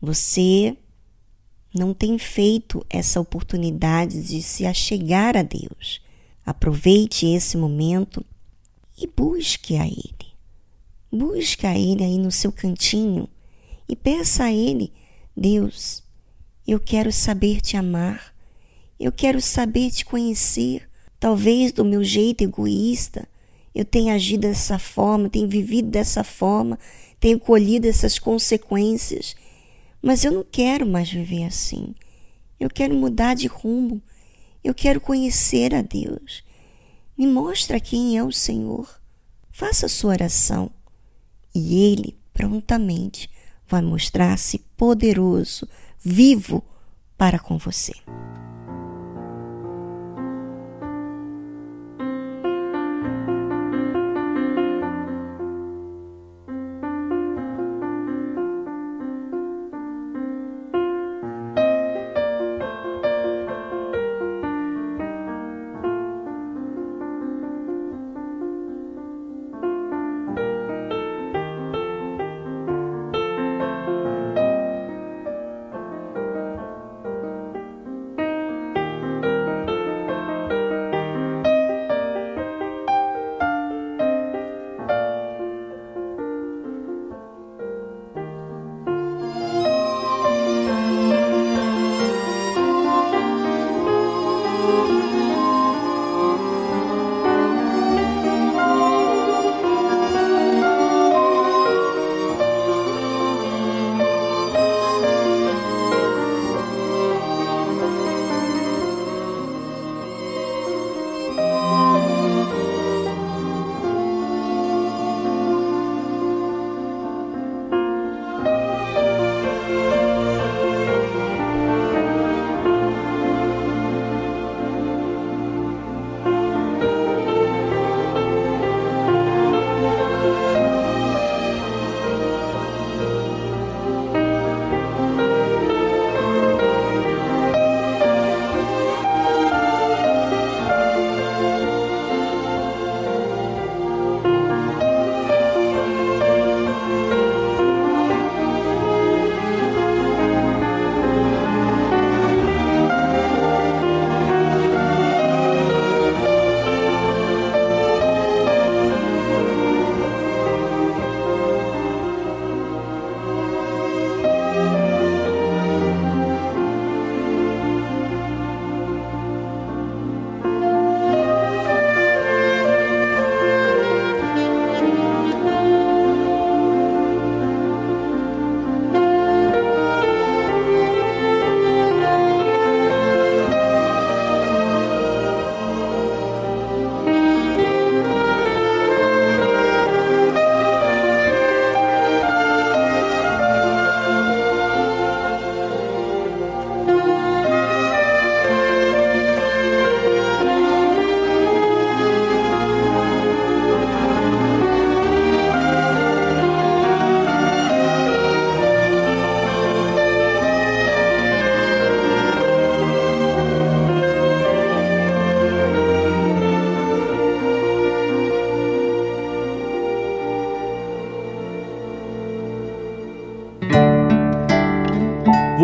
você 0.00 0.76
não 1.74 1.92
tenha 1.92 2.18
feito 2.18 2.84
essa 2.88 3.18
oportunidade 3.18 4.22
de 4.22 4.42
se 4.42 4.66
achegar 4.66 5.36
a 5.36 5.42
Deus. 5.42 6.00
Aproveite 6.44 7.26
esse 7.26 7.56
momento 7.56 8.24
e 8.96 9.06
busque 9.06 9.76
a 9.76 9.86
Ele. 9.86 10.34
Busque 11.10 11.66
a 11.66 11.78
Ele 11.78 12.02
aí 12.04 12.18
no 12.18 12.30
seu 12.30 12.52
cantinho 12.52 13.28
e 13.88 13.94
peça 13.94 14.44
a 14.44 14.52
Ele: 14.52 14.92
Deus, 15.36 16.02
eu 16.66 16.80
quero 16.80 17.12
saber 17.12 17.60
te 17.60 17.76
amar, 17.76 18.34
eu 18.98 19.12
quero 19.12 19.40
saber 19.40 19.90
te 19.90 20.04
conhecer. 20.04 20.88
Talvez 21.18 21.72
do 21.72 21.84
meu 21.84 22.04
jeito 22.04 22.44
egoísta 22.44 23.26
eu 23.74 23.84
tenha 23.84 24.14
agido 24.14 24.42
dessa 24.42 24.78
forma, 24.78 25.28
tenha 25.28 25.48
vivido 25.48 25.88
dessa 25.88 26.22
forma, 26.22 26.78
tenha 27.18 27.38
colhido 27.38 27.88
essas 27.88 28.18
consequências, 28.18 29.34
mas 30.00 30.22
eu 30.22 30.30
não 30.30 30.44
quero 30.44 30.86
mais 30.86 31.10
viver 31.10 31.44
assim. 31.44 31.94
Eu 32.60 32.70
quero 32.70 32.94
mudar 32.94 33.34
de 33.34 33.48
rumo. 33.48 34.00
Eu 34.62 34.72
quero 34.72 35.00
conhecer 35.00 35.74
a 35.74 35.82
Deus. 35.82 36.44
Me 37.16 37.26
mostra 37.26 37.78
quem 37.78 38.18
é 38.18 38.24
o 38.24 38.32
Senhor. 38.32 39.00
Faça 39.50 39.88
sua 39.88 40.10
oração 40.10 40.70
e 41.54 41.92
Ele 41.92 42.18
prontamente 42.32 43.30
vai 43.68 43.80
mostrar-se 43.80 44.58
poderoso, 44.76 45.68
vivo 46.00 46.62
para 47.16 47.38
com 47.38 47.56
você. 47.56 47.92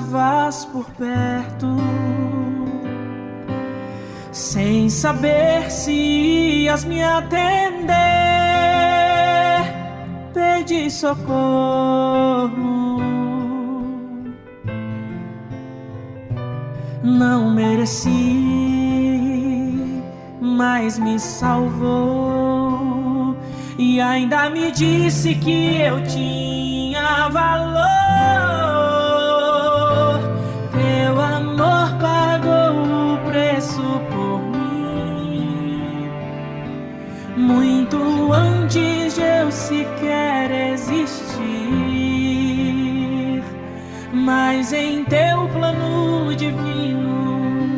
estavas 0.00 0.64
por 0.64 0.86
perto. 0.92 1.76
Sem 4.32 4.88
saber 4.88 5.70
se 5.70 5.92
ias 5.92 6.84
me 6.84 7.02
atender, 7.02 7.90
pedi 10.32 10.90
socorro. 10.90 12.48
Não 17.02 17.50
mereci, 17.50 18.10
mas 20.40 20.98
me 20.98 21.18
salvou 21.18 23.36
e 23.78 24.00
ainda 24.00 24.48
me 24.50 24.70
disse 24.70 25.34
que 25.34 25.80
eu 25.80 26.02
tinha 26.04 27.28
valor. 27.28 27.99
Eu 39.50 39.52
sequer 39.52 40.48
existir. 40.72 41.42
Mas 44.12 44.72
em 44.72 45.04
teu 45.04 45.48
plano 45.48 46.34
divino 46.36 47.68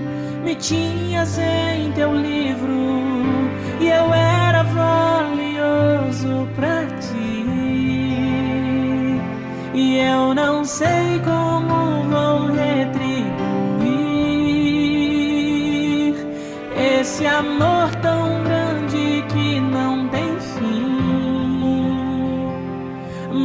me 0.45 0.55
tinhas 0.55 1.39
em 1.39 1.91
teu 1.93 2.15
livro 2.15 3.25
e 3.81 3.89
eu 3.89 4.13
era 4.13 4.63
valioso 4.65 6.47
pra 6.55 6.85
ti. 7.01 7.47
E 9.75 9.99
eu 9.99 10.35
não 10.35 10.65
sei 10.67 11.21
como 11.25 12.03
vou 12.11 12.53
retribuir 12.53 13.33
esse 17.01 17.27
amor 17.27 17.89
tão 18.03 18.43
grande 18.45 18.62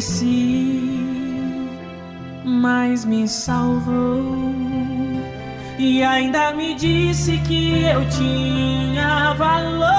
Mereci, 0.00 0.96
mas 2.42 3.04
me 3.04 3.28
salvou. 3.28 4.24
E 5.78 6.02
ainda 6.02 6.54
me 6.54 6.74
disse 6.74 7.36
que 7.46 7.82
eu 7.82 8.02
tinha 8.08 9.34
valor. 9.34 9.90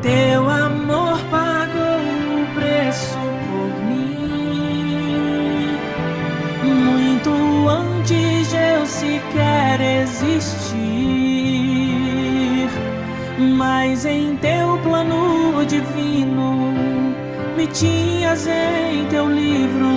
Teu 0.00 0.48
amor 0.48 1.20
pagou 1.30 2.00
o 2.40 2.46
preço 2.54 3.18
por 3.50 3.68
mim, 3.84 5.68
muito 6.64 7.30
antes 7.68 8.48
de 8.48 8.56
eu 8.56 8.86
sequer 8.86 9.78
existir. 9.82 10.78
Mas 13.54 14.06
em 14.06 14.34
teu 14.36 14.78
plano 14.78 15.62
divino 15.66 15.97
me 17.58 17.66
tinhas 17.66 18.46
em 18.46 19.04
teu 19.06 19.28
livro 19.28 19.90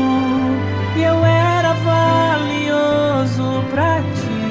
e 0.97 1.03
eu 1.03 1.23
era 1.23 1.73
valioso 1.73 3.63
pra 3.69 4.01
ti. 4.15 4.41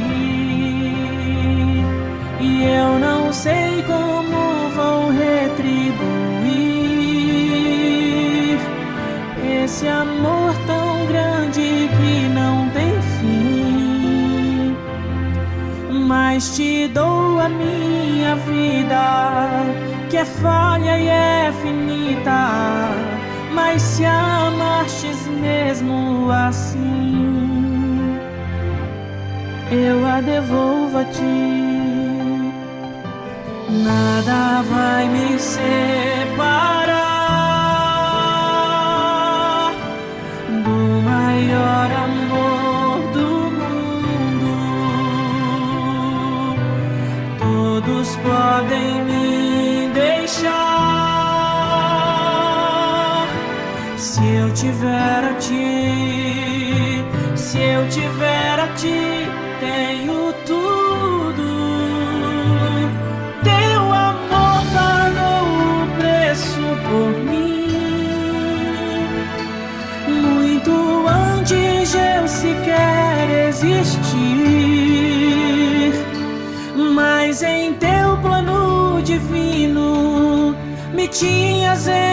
E 2.40 2.64
eu 2.64 3.00
não 3.00 3.32
sei 3.32 3.82
como 3.82 4.70
vou 4.76 5.10
retribuir 5.10 5.90
esse 9.64 9.88
amor 9.88 10.54
tão 10.68 11.04
grande 11.06 11.88
que 11.96 12.28
não 12.28 12.70
tem 12.70 12.92
fim. 13.18 14.76
Mas 16.06 16.54
te 16.54 16.86
dou 16.86 17.40
a 17.40 17.48
minha 17.48 18.36
vida, 18.36 19.48
que 20.08 20.16
é 20.16 20.24
falha 20.24 20.96
e 20.96 21.08
é 21.08 21.52
finita. 21.60 22.89
Mas 23.52 23.82
se 23.82 24.04
amastes 24.04 25.26
mesmo 25.26 26.30
assim, 26.30 28.18
eu 29.70 30.06
a 30.06 30.20
devolvo 30.20 30.98
a 30.98 31.04
ti. 31.04 31.70
Nada 33.70 34.62
vai 34.62 35.08
me 35.08 35.38
separar 35.38 35.70
do 40.64 41.02
maior 41.02 41.90
amor 42.06 43.00
do 43.12 43.28
mundo. 43.58 44.52
Todos 47.38 48.16
podem 48.16 49.04
me 49.04 49.49
Se 54.20 54.26
eu 54.26 54.52
tiver 54.52 55.24
a 55.24 55.32
ti, 55.38 57.02
se 57.34 57.58
eu 57.58 57.88
tiver 57.88 58.60
a 58.60 58.68
ti, 58.74 59.26
tenho 59.58 60.34
tudo. 60.44 61.42
Teu 63.42 63.80
amor 63.90 64.62
pagou 64.74 65.46
o 65.72 65.88
preço 65.98 66.60
por 66.86 67.12
mim, 67.30 67.64
muito 70.06 71.06
antes 71.08 71.94
eu 71.94 72.28
sequer 72.28 73.48
existir. 73.48 74.04
Mas 76.94 77.42
em 77.42 77.72
teu 77.72 78.18
plano 78.18 79.00
divino 79.02 80.54
me 80.92 81.08
tinhas. 81.08 81.88
Em 81.88 82.09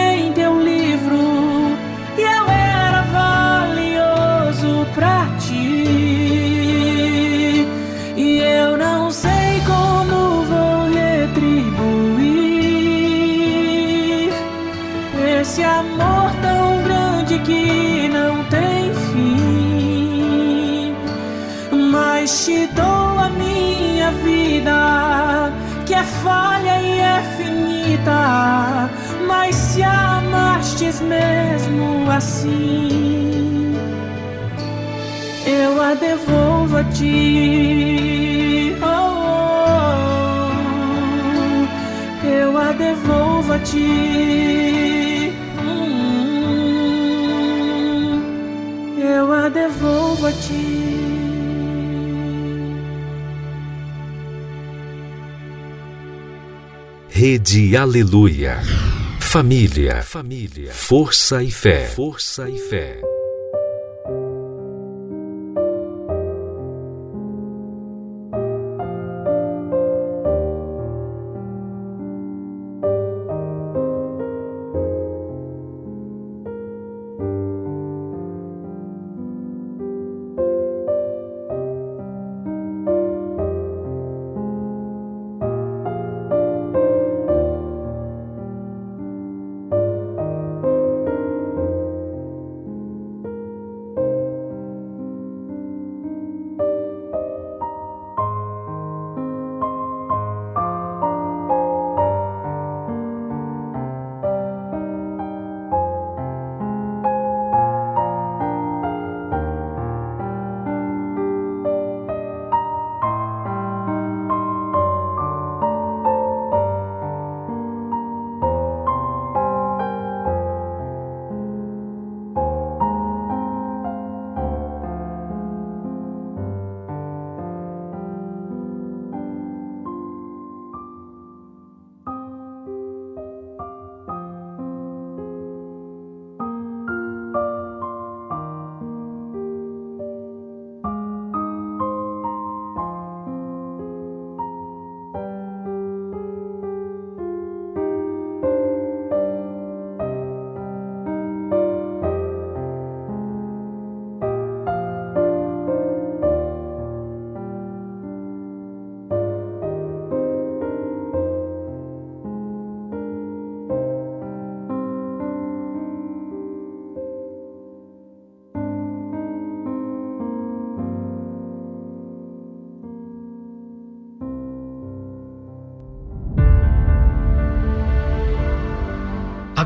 esse 15.40 15.62
amor 15.62 16.32
tão 16.42 16.82
grande 16.82 17.38
que 17.40 18.08
não 18.08 18.44
tem 18.44 18.92
fim. 19.12 20.94
Mas 21.90 22.44
te 22.44 22.66
dou 22.74 23.18
a 23.18 23.30
minha 23.30 24.10
vida, 24.24 25.52
que 25.86 25.94
é 25.94 26.02
falha 26.02 26.80
e 26.82 26.98
é 26.98 27.22
finita. 27.36 28.90
Mas 29.26 29.54
se 29.54 29.82
amastes 29.82 31.00
mesmo 31.00 32.10
assim, 32.10 33.76
eu 35.46 35.80
a 35.80 35.94
devolvo 35.94 36.78
a 36.78 36.84
ti. 36.84 38.74
Oh, 38.82 38.86
oh, 40.50 42.26
eu 42.26 42.58
a 42.58 42.72
devolvo 42.72 43.52
a 43.52 43.58
ti. 43.60 44.87
Devolvo 50.18 50.26
a 50.26 50.32
ti. 50.32 50.96
Rede 57.08 57.76
Aleluia. 57.76 58.60
Família, 59.20 60.02
família, 60.02 60.72
força 60.72 61.42
e 61.42 61.50
fé, 61.50 61.86
força 61.88 62.48
e 62.48 62.58
fé. 62.58 63.17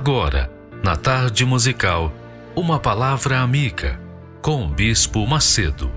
Agora, 0.05 0.51
na 0.83 0.97
tarde 0.97 1.45
musical, 1.45 2.13
uma 2.57 2.81
palavra 2.81 3.39
amiga 3.39 4.01
com 4.43 4.67
o 4.67 4.69
Bispo 4.69 5.25
Macedo. 5.29 5.89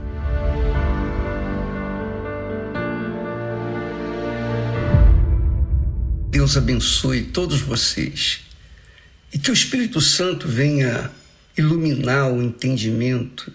Deus 6.30 6.56
abençoe 6.56 7.24
todos 7.24 7.62
vocês 7.62 8.42
e 9.34 9.40
que 9.40 9.50
o 9.50 9.56
Espírito 9.56 10.00
Santo 10.00 10.48
venha 10.48 11.10
iluminar 11.58 12.32
o 12.32 12.44
entendimento 12.44 13.52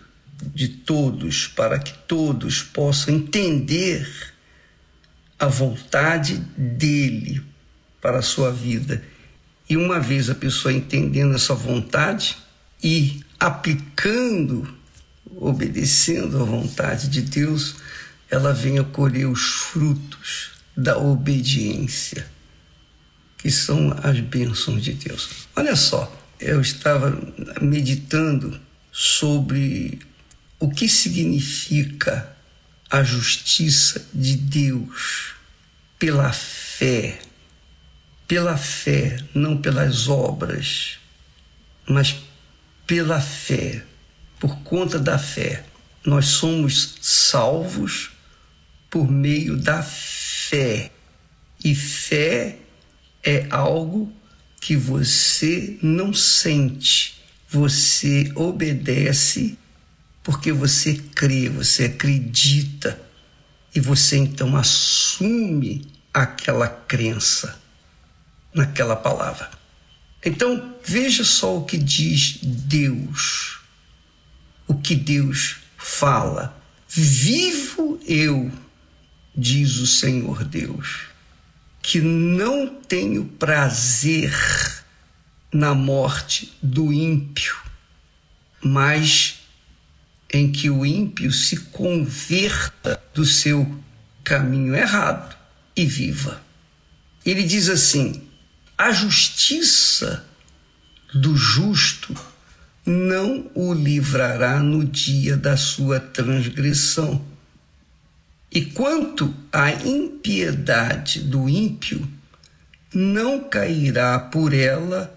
de 0.53 0.67
todos 0.67 1.47
para 1.47 1.79
que 1.79 1.97
todos 2.09 2.61
possam 2.61 3.15
entender 3.15 4.05
a 5.39 5.47
vontade 5.47 6.39
dele 6.59 7.41
para 8.03 8.19
a 8.19 8.23
sua 8.23 8.51
vida. 8.51 9.01
E 9.71 9.77
uma 9.77 10.01
vez 10.01 10.29
a 10.29 10.35
pessoa 10.35 10.75
entendendo 10.75 11.35
essa 11.35 11.55
vontade 11.55 12.37
e 12.83 13.25
aplicando, 13.39 14.68
obedecendo 15.37 16.43
à 16.43 16.45
vontade 16.45 17.09
de 17.09 17.23
Deus, 17.23 17.77
ela 18.29 18.53
venha 18.53 18.83
colher 18.83 19.27
os 19.27 19.41
frutos 19.41 20.51
da 20.77 20.99
obediência 20.99 22.27
que 23.39 23.51
são 23.51 23.97
as 24.03 24.21
bênçãos 24.21 24.83
de 24.83 24.93
Deus. 24.93 25.47
Olha 25.57 25.75
só, 25.75 26.12
eu 26.39 26.61
estava 26.61 27.16
meditando 27.61 28.61
sobre 28.93 30.01
o 30.59 30.68
que 30.68 30.89
significa 30.89 32.37
a 32.91 33.03
justiça 33.03 34.05
de 34.12 34.37
Deus 34.37 35.35
pela 35.99 36.33
fé. 36.33 37.21
Pela 38.31 38.57
fé, 38.57 39.18
não 39.35 39.57
pelas 39.57 40.07
obras, 40.07 41.01
mas 41.89 42.14
pela 42.87 43.20
fé, 43.20 43.85
por 44.39 44.57
conta 44.61 45.01
da 45.01 45.18
fé. 45.18 45.64
Nós 46.07 46.26
somos 46.26 46.95
salvos 47.03 48.12
por 48.89 49.11
meio 49.11 49.57
da 49.57 49.83
fé. 49.83 50.93
E 51.64 51.74
fé 51.74 52.61
é 53.20 53.49
algo 53.51 54.12
que 54.61 54.76
você 54.76 55.76
não 55.83 56.14
sente, 56.14 57.20
você 57.49 58.31
obedece 58.37 59.59
porque 60.22 60.53
você 60.53 60.95
crê, 61.16 61.49
você 61.49 61.87
acredita 61.87 62.97
e 63.74 63.81
você 63.81 64.18
então 64.18 64.57
assume 64.57 65.85
aquela 66.14 66.68
crença 66.68 67.60
naquela 68.55 68.97
palavra. 68.97 69.51
Então 70.25 70.77
veja 70.85 71.25
só 71.25 71.59
o 71.59 71.65
que 71.65 71.79
diz 71.79 72.39
Deus, 72.43 73.61
o 74.67 74.75
que 74.75 74.95
Deus 74.95 75.57
fala. 75.77 76.57
Vivo 76.89 78.01
eu, 78.07 78.51
diz 79.35 79.77
o 79.77 79.87
Senhor 79.87 80.45
Deus 80.45 81.11
que 81.83 82.01
não 82.01 82.69
tenho 82.69 83.25
prazer 83.25 84.33
na 85.53 85.75
morte 85.75 86.57
do 86.63 86.93
ímpio, 86.93 87.57
mas 88.63 89.41
em 90.33 90.53
que 90.53 90.71
o 90.71 90.87
ímpio 90.87 91.33
se 91.33 91.57
converta 91.57 93.03
do 93.15 93.25
seu 93.25 93.83
caminho 94.23 94.75
errado 94.75 95.37
e 95.75 95.85
viva. 95.85 96.41
Ele 97.25 97.43
diz 97.43 97.69
assim: 97.69 98.23
a 98.81 98.93
justiça 98.93 100.24
do 101.12 101.37
justo 101.37 102.16
não 102.87 103.51
o 103.55 103.74
livrará 103.74 104.59
no 104.61 104.83
dia 104.83 105.37
da 105.37 105.55
sua 105.55 106.01
transgressão. 106.01 107.22
E 108.51 108.64
quanto 108.64 109.35
à 109.53 109.70
impiedade 109.70 111.20
do 111.20 111.47
ímpio, 111.47 112.11
não 112.95 113.45
cairá 113.45 114.18
por 114.18 114.55
ela 114.55 115.14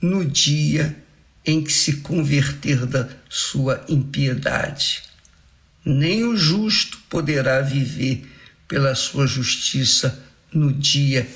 no 0.00 0.24
dia 0.24 0.96
em 1.44 1.62
que 1.62 1.74
se 1.74 1.98
converter 1.98 2.86
da 2.86 3.10
sua 3.28 3.84
impiedade. 3.90 5.02
Nem 5.84 6.24
o 6.24 6.34
justo 6.34 6.98
poderá 7.10 7.60
viver 7.60 8.26
pela 8.66 8.94
sua 8.94 9.26
justiça 9.26 10.18
no 10.50 10.72
dia 10.72 11.28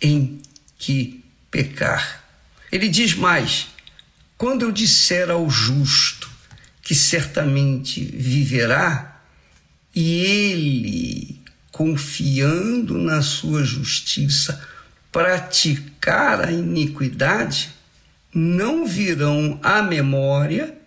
em 0.00 0.40
que 0.78 1.24
pecar. 1.50 2.24
Ele 2.70 2.88
diz 2.88 3.14
mais: 3.14 3.68
quando 4.36 4.62
eu 4.62 4.72
disser 4.72 5.30
ao 5.30 5.50
justo 5.50 6.30
que 6.80 6.94
certamente 6.94 8.02
viverá, 8.02 9.20
e 9.94 10.20
ele, 10.20 11.42
confiando 11.72 12.96
na 12.96 13.20
sua 13.20 13.64
justiça, 13.64 14.64
praticar 15.10 16.40
a 16.40 16.52
iniquidade, 16.52 17.70
não 18.32 18.86
virão 18.86 19.58
à 19.62 19.82
memória 19.82 20.78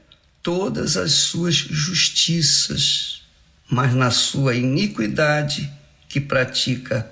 todas 0.42 0.98
as 0.98 1.12
suas 1.12 1.56
justiças, 1.56 3.22
mas 3.70 3.94
na 3.94 4.12
sua 4.12 4.56
iniquidade 4.56 5.72
que 6.08 6.20
pratica, 6.20 7.10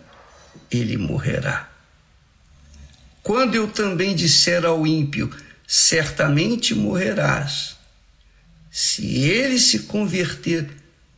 ele 0.72 0.98
morrerá. 0.98 1.69
Quando 3.30 3.54
eu 3.54 3.68
também 3.68 4.16
disser 4.16 4.66
ao 4.66 4.88
ímpio, 4.88 5.30
certamente 5.68 6.74
morrerás, 6.74 7.78
se 8.72 9.06
ele 9.20 9.60
se 9.60 9.82
converter 9.82 10.68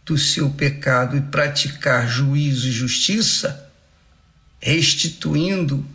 do 0.05 0.18
seu 0.18 0.49
pecado 0.49 1.16
e 1.16 1.22
praticar 1.22 2.09
juízo 2.09 2.68
e 2.68 2.72
justiça, 2.74 3.66
restituindo 4.59 5.86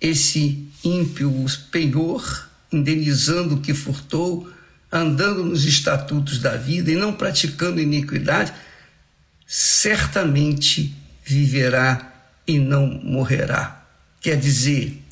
esse 0.00 0.66
ímpio 0.82 1.46
penhor, 1.70 2.50
indenizando 2.72 3.54
o 3.54 3.60
que 3.60 3.72
furtou, 3.72 4.52
andando 4.90 5.44
nos 5.44 5.64
estatutos 5.64 6.40
da 6.40 6.56
vida 6.56 6.90
e 6.90 6.96
não 6.96 7.12
praticando 7.12 7.80
iniquidade, 7.80 8.52
certamente 9.46 10.92
viverá 11.24 12.12
e 12.44 12.58
não 12.58 12.88
morrerá. 12.88 13.86
Quer 14.20 14.36
dizer, 14.36 15.03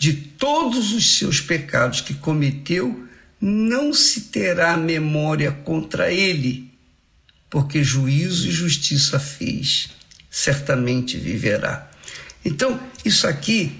de 0.00 0.14
todos 0.14 0.94
os 0.94 1.18
seus 1.18 1.42
pecados 1.42 2.00
que 2.00 2.14
cometeu, 2.14 3.06
não 3.38 3.92
se 3.92 4.22
terá 4.22 4.74
memória 4.74 5.52
contra 5.52 6.10
ele, 6.10 6.72
porque 7.50 7.84
juízo 7.84 8.48
e 8.48 8.50
justiça 8.50 9.20
fez, 9.20 9.90
certamente 10.30 11.18
viverá. 11.18 11.90
Então, 12.42 12.80
isso 13.04 13.26
aqui, 13.26 13.72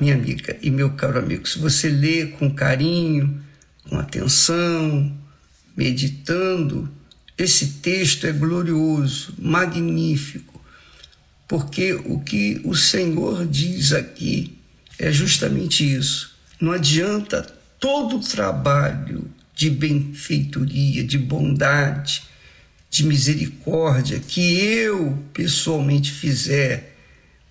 minha 0.00 0.14
amiga 0.14 0.58
e 0.60 0.72
meu 0.72 0.90
caro 0.94 1.20
amigo, 1.20 1.48
se 1.48 1.60
você 1.60 1.88
lê 1.88 2.26
com 2.26 2.52
carinho, 2.52 3.40
com 3.88 3.96
atenção, 3.96 5.16
meditando, 5.76 6.90
esse 7.38 7.74
texto 7.74 8.26
é 8.26 8.32
glorioso, 8.32 9.34
magnífico, 9.38 10.60
porque 11.46 11.92
o 11.92 12.18
que 12.18 12.60
o 12.64 12.74
Senhor 12.74 13.46
diz 13.46 13.92
aqui 13.92 14.57
é 14.98 15.12
justamente 15.12 15.84
isso. 15.94 16.36
Não 16.60 16.72
adianta 16.72 17.42
todo 17.78 18.16
o 18.16 18.20
trabalho 18.20 19.30
de 19.54 19.70
benfeitoria, 19.70 21.04
de 21.04 21.18
bondade, 21.18 22.22
de 22.90 23.04
misericórdia 23.04 24.18
que 24.18 24.58
eu 24.60 25.22
pessoalmente 25.32 26.10
fizer, 26.12 26.96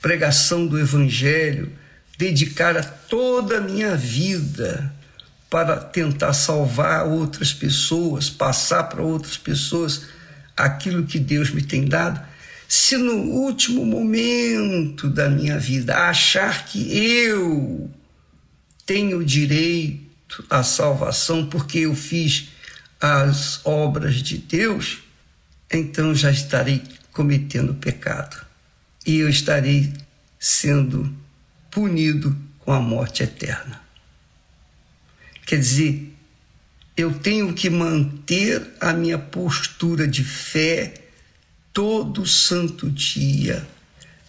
pregação 0.02 0.66
do 0.68 0.80
Evangelho, 0.80 1.72
dedicar 2.18 2.76
a 2.76 2.84
toda 2.84 3.58
a 3.58 3.62
minha 3.62 3.96
vida 3.96 4.94
para 5.50 5.78
tentar 5.78 6.34
salvar 6.34 7.06
outras 7.06 7.54
pessoas, 7.54 8.30
passar 8.30 8.84
para 8.84 9.02
outras 9.02 9.38
pessoas 9.38 10.04
aquilo 10.56 11.06
que 11.06 11.20
Deus 11.20 11.52
me 11.52 11.62
tem 11.62 11.86
dado, 11.86 12.20
se 12.68 12.98
no 12.98 13.16
último 13.16 13.86
momento 13.86 15.10
da 15.10 15.30
minha 15.30 15.58
vida 15.58 16.10
achar 16.10 16.66
que 16.66 16.98
eu 16.98 17.90
tenho 18.86 19.24
direito 19.24 20.44
à 20.50 20.64
salvação 20.64 21.48
porque 21.48 21.80
eu 21.80 21.96
fiz 21.96 22.50
as 23.00 23.66
obras 23.66 24.16
de 24.16 24.38
Deus, 24.38 25.00
então 25.72 26.14
já 26.14 26.30
estarei 26.30 26.82
cometendo 27.12 27.74
pecado 27.74 28.46
e 29.06 29.18
eu 29.18 29.30
estarei 29.30 29.94
sendo 30.38 31.16
punido 31.72 32.36
com 32.60 32.72
a 32.74 32.82
morte 32.82 33.24
eterna. 33.24 33.82
Quer 35.46 35.60
dizer, 35.60 36.14
eu 36.98 37.14
tenho 37.14 37.54
que 37.54 37.70
manter 37.70 38.76
a 38.82 38.92
minha 38.92 39.18
postura 39.18 40.06
de 40.06 40.24
fé 40.24 41.07
todo 41.78 42.26
santo 42.26 42.90
dia, 42.90 43.64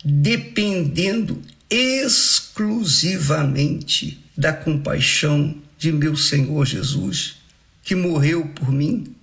dependendo 0.04 1.40
exclusivamente 1.70 4.22
da 4.36 4.52
compaixão 4.52 5.56
de 5.78 5.90
meu 5.90 6.14
Senhor 6.14 6.66
Jesus, 6.66 7.36
que 7.82 7.94
morreu 7.94 8.48
por 8.48 8.70
mim, 8.70 9.16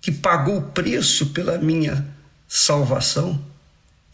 que 0.00 0.10
pagou 0.10 0.56
o 0.56 0.70
preço 0.70 1.34
pela 1.34 1.58
minha 1.58 2.08
salvação. 2.48 3.38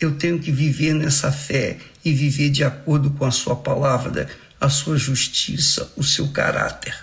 Eu 0.00 0.18
tenho 0.18 0.40
que 0.40 0.50
viver 0.50 0.92
nessa 0.92 1.30
fé 1.30 1.78
e 2.04 2.12
viver 2.12 2.50
de 2.50 2.64
acordo 2.64 3.12
com 3.12 3.24
a 3.24 3.30
Sua 3.30 3.54
palavra, 3.54 4.28
a 4.60 4.68
Sua 4.68 4.98
justiça, 4.98 5.92
o 5.96 6.02
seu 6.02 6.32
caráter. 6.32 6.98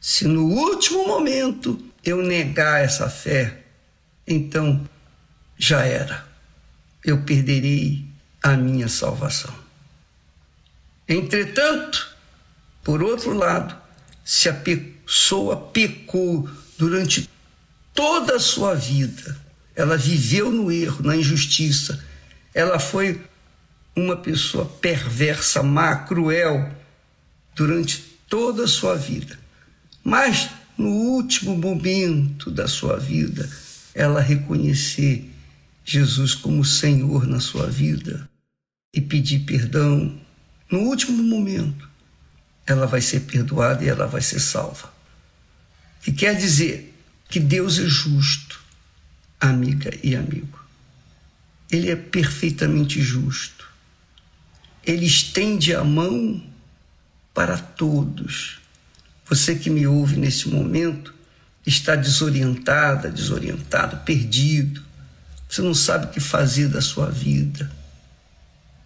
Se 0.00 0.26
no 0.26 0.44
último 0.44 1.06
momento 1.06 1.80
eu 2.04 2.20
negar 2.20 2.82
essa 2.82 3.08
fé, 3.08 3.62
então 4.26 4.84
já 5.58 5.84
era. 5.84 6.26
Eu 7.04 7.22
perderei 7.22 8.04
a 8.42 8.56
minha 8.56 8.88
salvação. 8.88 9.54
Entretanto, 11.08 12.16
por 12.84 13.02
outro 13.02 13.32
lado, 13.32 13.76
se 14.24 14.48
a 14.48 14.54
pessoa 14.54 15.56
pecou 15.56 16.48
durante 16.78 17.28
toda 17.92 18.36
a 18.36 18.40
sua 18.40 18.74
vida, 18.74 19.36
ela 19.74 19.96
viveu 19.96 20.50
no 20.50 20.70
erro, 20.70 21.02
na 21.02 21.16
injustiça, 21.16 22.04
ela 22.54 22.78
foi 22.78 23.20
uma 23.96 24.16
pessoa 24.16 24.64
perversa, 24.64 25.62
má, 25.62 25.96
cruel 25.96 26.70
durante 27.54 27.98
toda 28.28 28.64
a 28.64 28.68
sua 28.68 28.94
vida. 28.94 29.38
Mas 30.04 30.50
no 30.76 30.88
último 30.88 31.56
momento 31.56 32.50
da 32.50 32.68
sua 32.68 32.98
vida, 32.98 33.48
ela 33.94 34.20
reconhecer 34.20 35.27
Jesus 35.90 36.34
como 36.34 36.66
Senhor 36.66 37.26
na 37.26 37.40
sua 37.40 37.66
vida 37.66 38.28
e 38.92 39.00
pedir 39.00 39.38
perdão, 39.46 40.20
no 40.70 40.80
último 40.80 41.22
momento, 41.22 41.88
ela 42.66 42.86
vai 42.86 43.00
ser 43.00 43.20
perdoada 43.20 43.82
e 43.82 43.88
ela 43.88 44.06
vai 44.06 44.20
ser 44.20 44.38
salva. 44.38 44.92
Que 46.02 46.12
quer 46.12 46.36
dizer 46.36 46.94
que 47.26 47.40
Deus 47.40 47.78
é 47.78 47.86
justo, 47.86 48.60
amiga 49.40 49.90
e 50.02 50.14
amigo. 50.14 50.62
Ele 51.70 51.90
é 51.90 51.96
perfeitamente 51.96 53.00
justo. 53.00 53.66
Ele 54.84 55.06
estende 55.06 55.74
a 55.74 55.82
mão 55.82 56.44
para 57.32 57.56
todos. 57.56 58.58
Você 59.24 59.54
que 59.54 59.70
me 59.70 59.86
ouve 59.86 60.18
nesse 60.18 60.50
momento 60.50 61.14
está 61.66 61.96
desorientada, 61.96 63.10
desorientado, 63.10 64.04
perdido 64.04 64.86
você 65.48 65.62
não 65.62 65.74
sabe 65.74 66.06
o 66.06 66.10
que 66.10 66.20
fazer 66.20 66.68
da 66.68 66.80
sua 66.80 67.10
vida. 67.10 67.70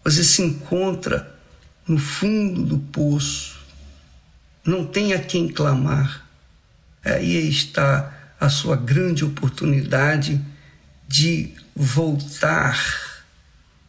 Você 0.05 0.23
se 0.23 0.43
encontra 0.43 1.35
no 1.87 1.99
fundo 1.99 2.63
do 2.63 2.79
poço, 2.79 3.59
não 4.65 4.87
tem 4.87 5.13
a 5.13 5.19
quem 5.19 5.49
clamar. 5.49 6.27
Aí 7.05 7.49
está 7.49 8.35
a 8.39 8.49
sua 8.49 8.77
grande 8.77 9.25
oportunidade 9.25 10.41
de 11.09 11.53
voltar 11.75 12.81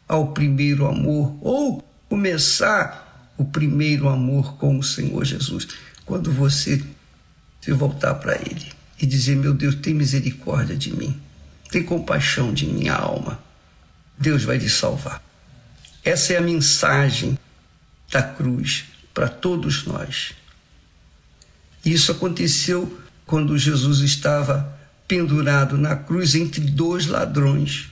ao 0.08 0.32
primeiro 0.32 0.86
amor 0.86 1.36
ou 1.40 1.82
começar 2.08 3.32
o 3.36 3.44
primeiro 3.44 4.08
amor 4.08 4.56
com 4.56 4.78
o 4.78 4.82
Senhor 4.82 5.24
Jesus, 5.24 5.66
quando 6.04 6.32
você 6.32 6.82
se 7.60 7.72
voltar 7.72 8.14
para 8.14 8.34
Ele. 8.36 8.72
e 9.00 9.06
dizer: 9.06 9.36
Meu 9.36 9.52
Deus, 9.52 9.74
tem 9.74 9.92
misericórdia 9.92 10.76
de 10.76 10.94
mim, 10.94 11.20
tem 11.74 11.82
compaixão 11.82 12.54
de 12.54 12.66
minha 12.66 12.94
alma. 12.94 13.42
Deus 14.16 14.44
vai 14.44 14.58
lhe 14.58 14.70
salvar. 14.70 15.20
Essa 16.04 16.34
é 16.34 16.36
a 16.36 16.40
mensagem 16.40 17.36
da 18.12 18.22
cruz 18.22 18.84
para 19.12 19.28
todos 19.28 19.84
nós. 19.84 20.34
Isso 21.84 22.12
aconteceu 22.12 23.00
quando 23.26 23.58
Jesus 23.58 23.98
estava 23.98 24.72
pendurado 25.08 25.76
na 25.76 25.96
cruz 25.96 26.36
entre 26.36 26.60
dois 26.60 27.06
ladrões 27.06 27.88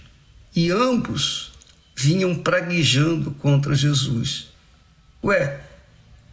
e 0.54 0.70
ambos 0.70 1.50
vinham 1.96 2.36
praguejando 2.36 3.32
contra 3.32 3.74
Jesus. 3.74 4.46
Ué, 5.24 5.60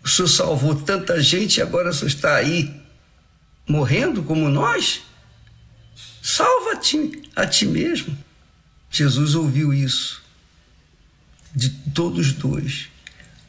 o 0.04 0.08
senhor 0.08 0.28
salvou 0.28 0.76
tanta 0.76 1.20
gente 1.20 1.58
e 1.58 1.62
agora 1.64 1.90
o 1.90 1.94
senhor 1.94 2.10
está 2.10 2.36
aí 2.36 2.80
morrendo 3.68 4.22
como 4.22 4.48
nós? 4.50 5.09
Salva-te 6.30 7.24
a 7.36 7.48
ti 7.48 7.66
mesmo. 7.66 8.16
Jesus 8.92 9.34
ouviu 9.34 9.74
isso 9.74 10.22
de 11.56 11.72
todos 11.92 12.34
dois. 12.34 12.88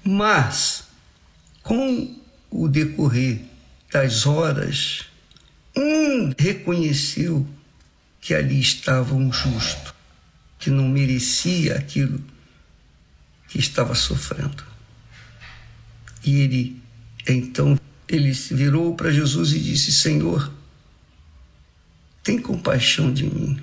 Mas, 0.03 0.85
com 1.63 2.19
o 2.51 2.69
decorrer 2.69 3.43
das 3.93 4.25
horas, 4.25 5.05
um 5.77 6.33
reconheceu 6.39 7.47
que 8.19 8.33
ali 8.33 8.59
estava 8.59 9.15
um 9.15 9.31
justo, 9.31 9.95
que 10.59 10.71
não 10.71 10.89
merecia 10.89 11.77
aquilo 11.77 12.25
que 13.49 13.59
estava 13.59 13.95
sofrendo. 13.95 14.65
E 16.25 16.41
ele, 16.41 16.83
então, 17.29 17.79
ele 18.09 18.35
se 18.35 18.55
virou 18.55 18.95
para 18.97 19.11
Jesus 19.11 19.53
e 19.53 19.61
disse: 19.61 19.93
Senhor, 19.93 20.51
tem 22.31 22.39
compaixão 22.39 23.13
de 23.13 23.25
mim. 23.25 23.61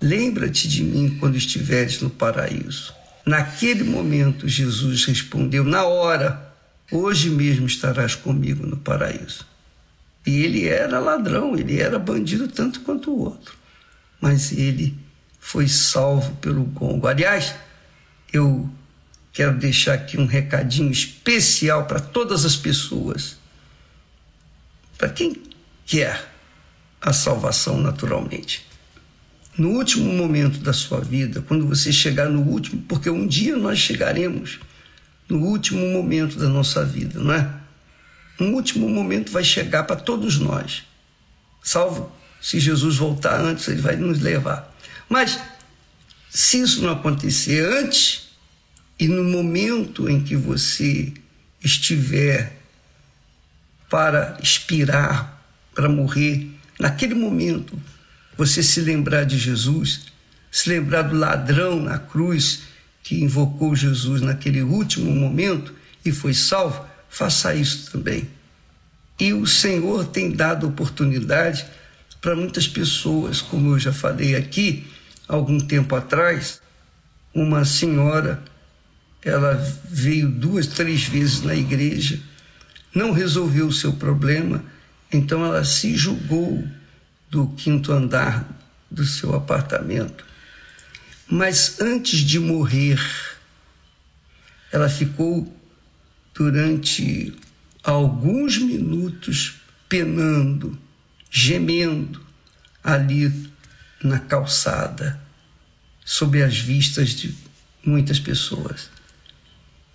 Lembra-te 0.00 0.66
de 0.66 0.82
mim 0.82 1.18
quando 1.20 1.36
estiveres 1.36 2.00
no 2.00 2.08
paraíso. 2.08 2.94
Naquele 3.26 3.84
momento, 3.84 4.48
Jesus 4.48 5.04
respondeu, 5.04 5.62
na 5.62 5.84
hora, 5.84 6.54
hoje 6.90 7.28
mesmo 7.28 7.66
estarás 7.66 8.14
comigo 8.14 8.66
no 8.66 8.78
paraíso. 8.78 9.46
E 10.24 10.42
ele 10.42 10.66
era 10.66 10.98
ladrão, 10.98 11.54
ele 11.54 11.82
era 11.82 11.98
bandido 11.98 12.48
tanto 12.48 12.80
quanto 12.80 13.10
o 13.10 13.18
outro. 13.24 13.54
Mas 14.18 14.52
ele 14.52 14.96
foi 15.38 15.68
salvo 15.68 16.34
pelo 16.36 16.64
gongo. 16.64 17.06
Aliás, 17.06 17.54
eu 18.32 18.70
quero 19.34 19.54
deixar 19.58 19.92
aqui 19.92 20.18
um 20.18 20.24
recadinho 20.24 20.90
especial 20.90 21.84
para 21.84 22.00
todas 22.00 22.46
as 22.46 22.56
pessoas. 22.56 23.36
Para 24.96 25.10
quem 25.10 25.36
quer 25.84 26.31
a 27.02 27.12
salvação 27.12 27.80
naturalmente. 27.80 28.64
No 29.58 29.70
último 29.70 30.10
momento 30.12 30.60
da 30.60 30.72
sua 30.72 31.00
vida, 31.00 31.42
quando 31.42 31.66
você 31.66 31.92
chegar 31.92 32.28
no 32.30 32.40
último, 32.42 32.82
porque 32.88 33.10
um 33.10 33.26
dia 33.26 33.56
nós 33.56 33.78
chegaremos 33.78 34.60
no 35.28 35.38
último 35.38 35.86
momento 35.88 36.38
da 36.38 36.48
nossa 36.48 36.84
vida, 36.84 37.20
não 37.20 37.34
é? 37.34 37.50
Um 38.40 38.54
último 38.54 38.88
momento 38.88 39.30
vai 39.30 39.44
chegar 39.44 39.82
para 39.84 39.96
todos 39.96 40.38
nós. 40.38 40.84
Salvo 41.62 42.10
se 42.40 42.58
Jesus 42.58 42.96
voltar 42.96 43.40
antes, 43.40 43.68
ele 43.68 43.80
vai 43.80 43.96
nos 43.96 44.20
levar. 44.20 44.74
Mas 45.08 45.38
se 46.30 46.60
isso 46.62 46.82
não 46.82 46.92
acontecer 46.92 47.64
antes 47.64 48.30
e 48.98 49.06
no 49.06 49.24
momento 49.24 50.08
em 50.08 50.22
que 50.22 50.34
você 50.34 51.12
estiver 51.62 52.58
para 53.88 54.38
expirar, 54.42 55.40
para 55.74 55.88
morrer, 55.88 56.51
naquele 56.82 57.14
momento 57.14 57.80
você 58.36 58.60
se 58.60 58.80
lembrar 58.80 59.22
de 59.22 59.38
Jesus, 59.38 60.06
se 60.50 60.68
lembrar 60.68 61.02
do 61.02 61.16
ladrão 61.16 61.80
na 61.80 61.96
cruz 61.96 62.62
que 63.04 63.22
invocou 63.22 63.76
Jesus 63.76 64.20
naquele 64.20 64.62
último 64.62 65.14
momento 65.14 65.72
e 66.04 66.10
foi 66.10 66.34
salvo, 66.34 66.84
faça 67.08 67.54
isso 67.54 67.92
também. 67.92 68.28
E 69.20 69.32
o 69.32 69.46
Senhor 69.46 70.06
tem 70.06 70.32
dado 70.32 70.66
oportunidade 70.66 71.64
para 72.20 72.34
muitas 72.34 72.66
pessoas, 72.66 73.40
como 73.40 73.70
eu 73.70 73.78
já 73.78 73.92
falei 73.92 74.34
aqui, 74.34 74.84
algum 75.28 75.60
tempo 75.60 75.94
atrás, 75.94 76.60
uma 77.32 77.64
senhora, 77.64 78.42
ela 79.24 79.54
veio 79.88 80.28
duas, 80.28 80.66
três 80.66 81.04
vezes 81.04 81.42
na 81.42 81.54
igreja, 81.54 82.18
não 82.92 83.12
resolveu 83.12 83.68
o 83.68 83.72
seu 83.72 83.92
problema, 83.92 84.64
então 85.12 85.44
ela 85.44 85.64
se 85.64 85.94
julgou 85.96 86.66
do 87.30 87.48
quinto 87.48 87.92
andar 87.92 88.48
do 88.90 89.04
seu 89.04 89.34
apartamento. 89.34 90.24
Mas 91.28 91.80
antes 91.80 92.20
de 92.20 92.38
morrer, 92.38 93.00
ela 94.70 94.88
ficou 94.88 95.54
durante 96.34 97.34
alguns 97.82 98.58
minutos 98.58 99.60
penando, 99.88 100.78
gemendo 101.30 102.24
ali 102.82 103.50
na 104.02 104.18
calçada, 104.18 105.20
sob 106.04 106.42
as 106.42 106.58
vistas 106.58 107.10
de 107.10 107.34
muitas 107.84 108.18
pessoas. 108.18 108.90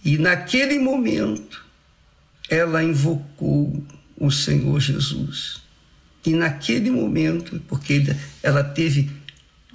E 0.03 0.17
naquele 0.17 0.79
momento, 0.79 1.65
ela 2.49 2.83
invocou 2.83 3.85
o 4.17 4.31
Senhor 4.31 4.79
Jesus. 4.79 5.61
E 6.25 6.33
naquele 6.33 6.89
momento, 6.89 7.61
porque 7.67 8.03
ela 8.43 8.63
teve 8.63 9.09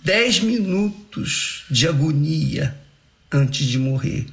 dez 0.05 0.41
minutos 0.41 1.65
de 1.71 1.89
agonia 1.89 2.77
antes 3.31 3.67
de 3.67 3.79
morrer. 3.79 4.27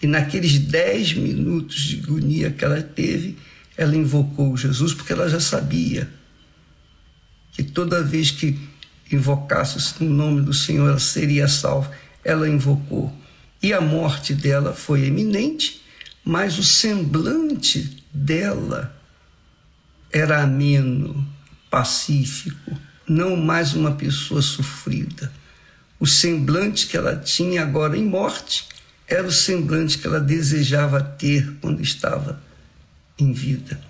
E 0.00 0.06
naqueles 0.06 0.58
dez 0.58 1.14
minutos 1.14 1.76
de 1.80 2.00
agonia 2.00 2.50
que 2.50 2.64
ela 2.64 2.80
teve, 2.80 3.36
ela 3.76 3.96
invocou 3.96 4.56
Jesus, 4.56 4.94
porque 4.94 5.12
ela 5.12 5.28
já 5.28 5.40
sabia 5.40 6.08
que 7.52 7.62
toda 7.62 8.04
vez 8.04 8.30
que 8.30 8.56
invocasse 9.10 9.78
o 10.00 10.04
nome 10.04 10.42
do 10.42 10.52
Senhor, 10.52 10.88
ela 10.88 10.98
seria 10.98 11.48
salva. 11.48 11.90
Ela 12.24 12.48
invocou. 12.48 13.12
E 13.60 13.72
a 13.72 13.80
morte 13.80 14.34
dela 14.34 14.72
foi 14.72 15.06
eminente, 15.06 15.82
mas 16.24 16.58
o 16.58 16.62
semblante 16.62 18.04
dela 18.12 18.97
era 20.12 20.42
ameno, 20.42 21.26
pacífico, 21.70 22.78
não 23.06 23.36
mais 23.36 23.74
uma 23.74 23.92
pessoa 23.92 24.42
sofrida. 24.42 25.32
O 26.00 26.06
semblante 26.06 26.86
que 26.86 26.96
ela 26.96 27.16
tinha 27.16 27.62
agora 27.62 27.96
em 27.96 28.04
morte 28.04 28.66
era 29.06 29.26
o 29.26 29.32
semblante 29.32 29.98
que 29.98 30.06
ela 30.06 30.20
desejava 30.20 31.02
ter 31.02 31.56
quando 31.60 31.82
estava 31.82 32.40
em 33.18 33.32
vida, 33.32 33.80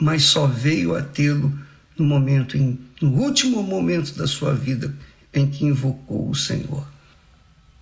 mas 0.00 0.22
só 0.24 0.46
veio 0.46 0.94
a 0.94 1.02
tê-lo 1.02 1.52
no 1.98 2.04
momento 2.04 2.56
em, 2.56 2.78
no 3.02 3.10
último 3.10 3.62
momento 3.62 4.14
da 4.14 4.26
sua 4.26 4.54
vida 4.54 4.94
em 5.34 5.48
que 5.48 5.64
invocou 5.64 6.30
o 6.30 6.34
Senhor. 6.34 6.86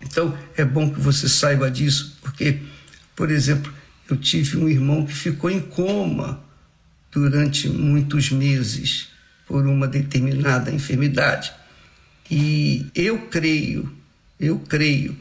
Então 0.00 0.36
é 0.56 0.64
bom 0.64 0.90
que 0.90 0.98
você 0.98 1.28
saiba 1.28 1.70
disso, 1.70 2.18
porque, 2.22 2.60
por 3.14 3.30
exemplo, 3.30 3.72
eu 4.10 4.16
tive 4.16 4.56
um 4.56 4.68
irmão 4.68 5.04
que 5.04 5.12
ficou 5.12 5.50
em 5.50 5.60
coma 5.60 6.45
durante 7.16 7.66
muitos 7.66 8.30
meses 8.30 9.08
por 9.46 9.66
uma 9.66 9.88
determinada 9.88 10.70
enfermidade. 10.70 11.50
E 12.30 12.84
eu 12.94 13.18
creio, 13.28 13.90
eu 14.38 14.58
creio 14.58 15.16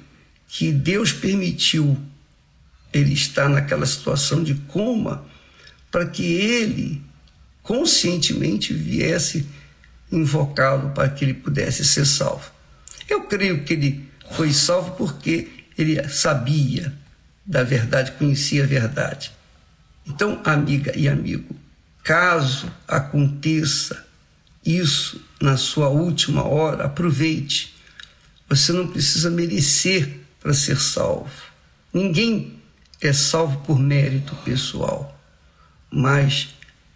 que 0.45 0.73
Deus 0.73 1.13
permitiu 1.13 1.97
ele 2.91 3.13
estar 3.13 3.47
naquela 3.47 3.85
situação 3.85 4.43
de 4.43 4.55
coma 4.55 5.25
para 5.89 6.05
que 6.05 6.25
ele 6.25 7.01
conscientemente 7.63 8.73
viesse 8.73 9.47
invocá-lo 10.11 10.89
para 10.89 11.07
que 11.07 11.23
ele 11.23 11.33
pudesse 11.33 11.85
ser 11.85 12.05
salvo. 12.05 12.51
Eu 13.07 13.21
creio 13.23 13.63
que 13.63 13.71
ele 13.71 14.09
foi 14.31 14.51
salvo 14.51 14.91
porque 14.97 15.47
ele 15.77 16.05
sabia 16.09 16.93
da 17.45 17.63
verdade, 17.63 18.11
conhecia 18.13 18.65
a 18.65 18.67
verdade. 18.67 19.31
Então, 20.05 20.41
amiga 20.43 20.91
e 20.97 21.07
amigo, 21.07 21.55
caso 22.05 22.71
aconteça 22.87 24.05
isso 24.63 25.19
na 25.41 25.57
sua 25.57 25.89
última 25.89 26.43
hora, 26.43 26.85
aproveite. 26.85 27.73
Você 28.47 28.71
não 28.71 28.87
precisa 28.87 29.31
merecer 29.31 30.19
para 30.39 30.53
ser 30.53 30.79
salvo. 30.79 31.31
Ninguém 31.91 32.59
é 33.01 33.11
salvo 33.11 33.59
por 33.61 33.79
mérito 33.79 34.35
pessoal, 34.45 35.19
mas 35.89 36.49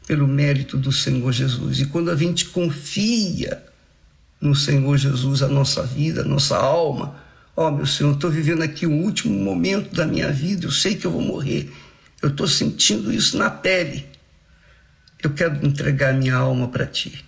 pelo 0.05 0.27
mérito 0.27 0.77
do 0.77 0.91
Senhor 0.91 1.31
Jesus. 1.31 1.79
E 1.79 1.87
quando 1.87 2.11
a 2.11 2.15
gente 2.15 2.45
confia 2.45 3.63
no 4.39 4.55
Senhor 4.55 4.95
Jesus, 4.95 5.41
a 5.41 5.47
nossa 5.47 5.81
vida, 5.81 6.21
a 6.21 6.25
nossa 6.25 6.55
alma, 6.55 7.15
ó 7.57 7.67
oh, 7.67 7.71
meu 7.71 7.87
Senhor, 7.87 8.13
estou 8.13 8.29
vivendo 8.29 8.61
aqui 8.61 8.85
o 8.85 8.91
último 8.91 9.33
momento 9.33 9.93
da 9.95 10.05
minha 10.05 10.31
vida, 10.31 10.67
eu 10.67 10.71
sei 10.71 10.95
que 10.95 11.07
eu 11.07 11.11
vou 11.11 11.21
morrer, 11.21 11.71
eu 12.21 12.29
estou 12.29 12.47
sentindo 12.47 13.11
isso 13.11 13.37
na 13.39 13.49
pele. 13.49 14.18
Eu 15.21 15.31
quero 15.31 15.65
entregar 15.65 16.13
minha 16.13 16.35
alma 16.35 16.67
para 16.67 16.85
Ti. 16.85 17.25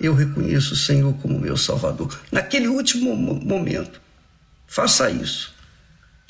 eu 0.00 0.14
reconheço 0.14 0.74
o 0.74 0.76
Senhor 0.76 1.12
como 1.14 1.40
meu 1.40 1.56
Salvador. 1.56 2.20
Naquele 2.30 2.68
último 2.68 3.16
momento, 3.16 4.00
faça 4.66 5.10
isso. 5.10 5.52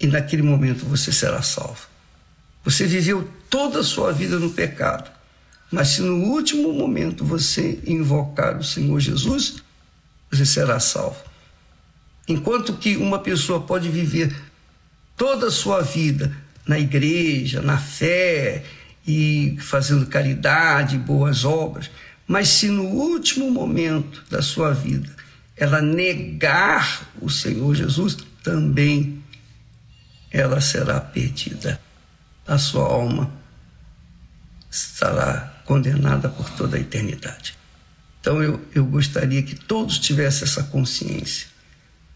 E 0.01 0.07
naquele 0.07 0.43
momento 0.43 0.87
você 0.87 1.13
será 1.13 1.43
salvo. 1.43 1.87
Você 2.65 2.87
viveu 2.87 3.29
toda 3.51 3.81
a 3.81 3.85
sua 3.85 4.13
vida 4.13 4.39
no 4.39 4.51
pecado. 4.51 5.11
Mas 5.71 5.89
se 5.89 6.03
no 6.03 6.17
último 6.17 6.73
momento 6.73 7.25
você 7.25 7.79
invocar 7.87 8.57
o 8.59 8.65
Senhor 8.65 8.99
Jesus, 9.01 9.63
você 10.31 10.47
será 10.47 10.81
salvo. 10.81 11.23
Enquanto 12.27 12.75
que 12.75 12.97
uma 12.97 13.19
pessoa 13.19 13.61
pode 13.61 13.89
viver 13.91 14.35
toda 15.17 15.49
a 15.49 15.51
sua 15.51 15.83
vida 15.83 16.35
na 16.67 16.79
igreja, 16.79 17.61
na 17.61 17.79
fé 17.79 18.65
e 19.09 19.57
fazendo 19.59 20.05
caridade, 20.05 20.99
boas 20.99 21.43
obras, 21.43 21.91
mas 22.27 22.51
se 22.51 22.69
no 22.69 22.85
último 22.85 23.51
momento 23.51 24.23
da 24.29 24.43
sua 24.43 24.71
vida 24.75 25.09
ela 25.57 25.81
negar 25.81 27.09
o 27.19 27.31
Senhor 27.31 27.75
Jesus, 27.75 28.19
também 28.45 29.25
ela 30.31 30.61
será 30.61 31.01
perdida. 31.01 31.81
A 32.47 32.59
sua 32.59 32.85
alma 32.85 33.33
estará 34.71 35.55
condenada 35.65 36.29
por 36.29 36.51
toda 36.51 36.77
a 36.77 36.81
eternidade. 36.81 37.57
Então 38.21 38.43
eu, 38.43 38.63
eu 38.75 38.85
gostaria 38.85 39.43
que 39.43 39.55
todos 39.55 39.99
tivessem 39.99 40.45
essa 40.47 40.65
consciência. 40.65 41.47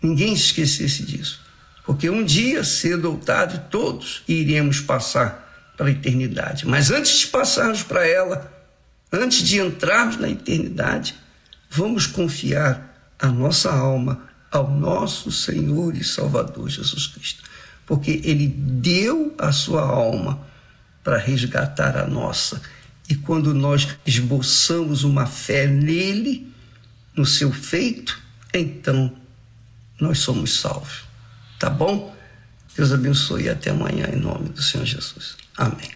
Ninguém 0.03 0.35
esquecesse 0.35 1.05
disso. 1.05 1.41
Porque 1.87 2.11
um 2.11 2.23
dia, 2.23 2.63
cedo 2.63 3.11
ou 3.11 3.17
tarde, 3.17 3.63
todos 3.71 4.23
iremos 4.29 4.79
passar 4.79 5.52
para 5.77 5.87
a 5.87 5.91
eternidade. 5.91 6.67
Mas 6.67 6.91
antes 6.91 7.21
de 7.21 7.27
passarmos 7.29 7.83
para 7.83 8.07
ela, 8.07 8.53
antes 9.13 9.43
de 9.43 9.61
entrarmos 9.61 10.17
na 10.17 10.29
eternidade, 10.29 11.15
vamos 11.71 12.07
confiar 12.07 13.13
a 13.19 13.29
nossa 13.29 13.73
alma 13.73 14.29
ao 14.51 14.71
nosso 14.71 15.33
Senhor 15.33 15.97
e 15.97 16.05
Salvador 16.05 16.69
Jesus 16.69 17.07
Cristo. 17.07 17.43
Porque 17.87 18.21
Ele 18.25 18.47
deu 18.49 19.35
a 19.39 19.51
sua 19.51 19.83
alma 19.83 20.47
para 21.03 21.19
resgatar 21.19 21.97
a 21.97 22.07
nossa. 22.07 22.61
E 23.09 23.15
quando 23.15 23.55
nós 23.55 23.89
esboçamos 24.07 25.05
uma 25.05 25.27
fé 25.27 25.67
nele, 25.67 26.53
no 27.17 27.27
seu 27.27 27.53
feito, 27.53 28.21
então 28.53 29.13
nós 30.01 30.19
somos 30.19 30.61
salvos. 30.61 31.05
Tá 31.59 31.69
bom? 31.69 32.15
Deus 32.77 32.93
abençoe 32.93 33.45
e 33.45 33.51
até 33.51 33.71
amanhã 33.71 34.07
em 34.13 34.17
nome 34.17 34.49
do 34.49 34.63
Senhor 34.63 34.85
Jesus. 34.85 35.37
Amém. 35.57 35.91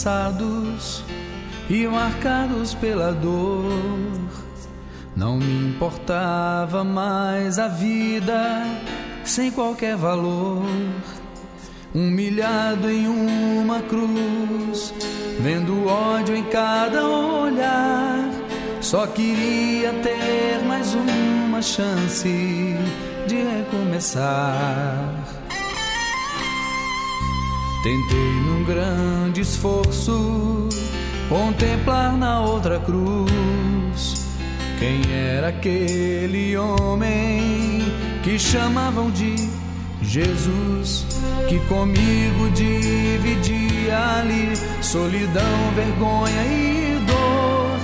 Cansados 0.00 1.04
e 1.68 1.86
marcados 1.86 2.72
pela 2.72 3.12
dor. 3.12 3.70
Não 5.14 5.36
me 5.36 5.68
importava 5.68 6.82
mais 6.82 7.58
a 7.58 7.68
vida 7.68 8.64
sem 9.24 9.50
qualquer 9.50 9.96
valor. 9.96 10.64
humilhado 11.92 12.88
em 12.88 13.08
uma 13.08 13.80
cruz, 13.80 14.94
vendo 15.40 15.86
ódio 15.86 16.34
em 16.36 16.44
cada 16.44 17.06
olhar. 17.06 18.30
Só 18.80 19.06
queria 19.06 19.92
ter 19.94 20.64
mais 20.66 20.94
uma 20.94 21.60
chance 21.60 22.76
de 23.26 23.34
recomeçar. 23.34 25.19
Tentei 27.82 28.32
num 28.44 28.62
grande 28.64 29.40
esforço 29.40 30.68
contemplar 31.30 32.14
na 32.14 32.40
outra 32.40 32.78
cruz 32.78 34.26
quem 34.78 35.00
era 35.10 35.48
aquele 35.48 36.58
homem 36.58 37.80
que 38.22 38.38
chamavam 38.38 39.10
de 39.10 39.34
Jesus, 40.02 41.06
que 41.48 41.58
comigo 41.68 42.50
dividia 42.54 43.98
ali 44.18 44.52
solidão, 44.82 45.70
vergonha 45.74 46.44
e 46.44 46.98
dor, 47.06 47.78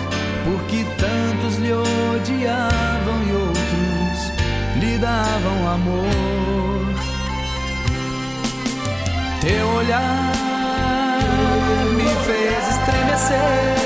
porque 0.44 0.84
tantos 0.98 1.56
lhe 1.56 1.72
odiavam 1.72 3.22
e 3.28 3.32
outros 3.32 4.82
lhe 4.82 4.98
davam 4.98 5.68
amor. 5.68 6.75
Teu 9.46 9.68
olhar 9.68 10.32
me 11.96 12.08
fez 12.26 12.68
estremecer. 12.68 13.76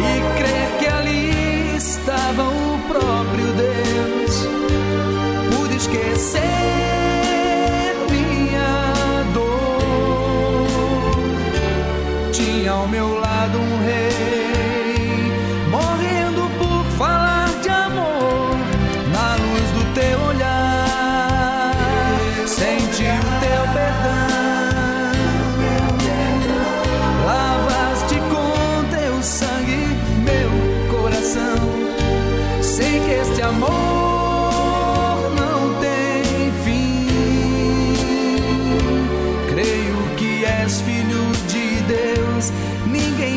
E 0.00 0.20
crer 0.36 0.68
que 0.80 0.86
ali 0.88 1.76
estava 1.76 2.42
o 2.42 2.78
próprio 2.88 3.52
Deus. 3.52 4.48
Pude 5.56 5.76
esquecer 5.76 6.42
minha 8.10 9.22
dor. 9.32 9.78
Tinha 12.32 12.72
ao 12.72 12.88
meu 12.88 13.20
lado 13.20 13.23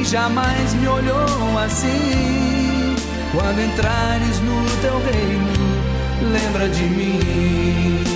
jamais 0.07 0.73
me 0.75 0.87
olhou 0.87 1.57
assim. 1.65 2.95
Quando 3.31 3.59
entrares 3.59 4.39
no 4.39 4.63
teu 4.81 4.97
reino, 4.99 6.31
lembra 6.31 6.69
de 6.69 6.83
mim. 6.83 8.06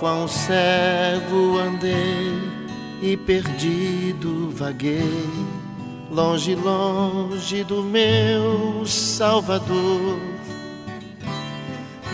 Quão 0.00 0.26
cego 0.26 1.58
andei 1.58 2.32
e 3.02 3.18
perdido 3.18 4.50
vaguei, 4.50 5.28
longe, 6.10 6.54
longe 6.54 7.62
do 7.64 7.82
meu 7.82 8.86
Salvador. 8.86 10.18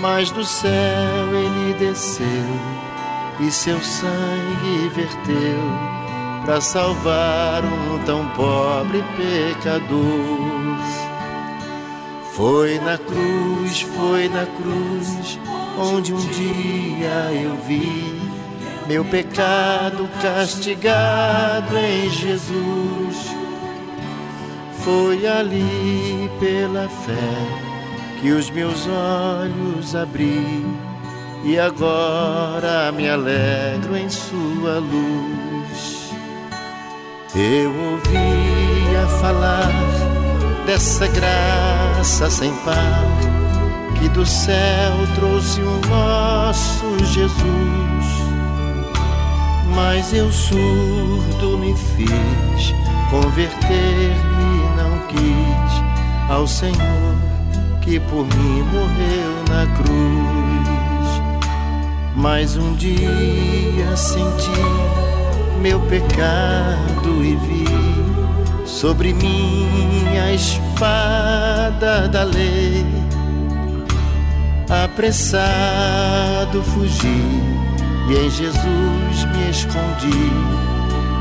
Mas 0.01 0.33
do 0.33 0.45
céu 0.45 1.29
ele 1.33 1.75
desceu 1.79 2.27
e 3.39 3.51
seu 3.53 3.81
sangue 3.81 4.89
verteu 4.93 5.61
para 6.45 6.61
salvar 6.61 7.65
um 7.65 8.05
tão 8.05 8.29
pobre 8.31 9.03
pecador. 9.17 9.97
Foi 12.35 12.81
na 12.81 12.99
cruz, 12.99 13.81
foi 13.81 14.29
na 14.29 14.45
cruz, 14.45 15.39
onde 15.79 16.13
um 16.13 16.27
dia 16.29 17.33
eu 17.43 17.57
vi 17.67 18.17
meu 18.87 19.05
pecado 19.05 20.09
castigado 20.23 21.77
em 21.77 22.09
Jesus. 22.09 23.37
Foi 24.85 25.27
ali 25.27 26.31
pela 26.39 26.89
fé 26.89 27.67
que 28.21 28.31
os 28.31 28.49
meus 28.51 28.87
olhos 28.87 29.95
abri 29.97 30.65
e 31.45 31.59
agora 31.59 32.93
me 32.93 33.09
alegro 33.09 33.97
em 33.97 34.09
Sua 34.09 34.79
luz. 34.79 36.11
Eu 37.35 37.71
ouvia 37.71 39.07
falar 39.21 39.73
dessa 40.65 41.07
graça 41.09 42.31
sem 42.31 42.55
par 42.65 43.26
que 43.99 44.09
do 44.09 44.25
céu 44.25 44.93
trouxe 45.15 45.61
o 45.61 45.81
nosso 45.89 47.05
Jesus. 47.05 47.47
Mas 49.75 50.13
eu 50.13 50.31
surdo 50.33 51.59
me 51.59 51.75
fiz, 51.75 52.75
converter-me 53.11 54.77
não 54.77 55.07
quis 55.09 56.31
ao 56.31 56.47
Senhor 56.47 57.17
que 57.83 58.01
por 58.01 58.25
mim 58.25 58.63
morreu 58.63 59.45
na 59.49 59.67
cruz. 59.77 60.67
Mas 62.17 62.57
um 62.57 62.75
dia 62.75 63.97
senti 63.97 64.97
meu 65.61 65.79
pecado 65.81 67.25
e 67.25 67.37
vi 67.37 68.67
sobre 68.67 69.13
mim 69.13 70.19
a 70.19 70.33
espada 70.33 72.09
da 72.09 72.25
lei. 72.25 73.06
Apressado 74.69 76.61
fugi 76.61 77.23
e 78.09 78.17
em 78.17 78.31
Jesus 78.31 79.25
me 79.33 79.51
escondi 79.51 80.33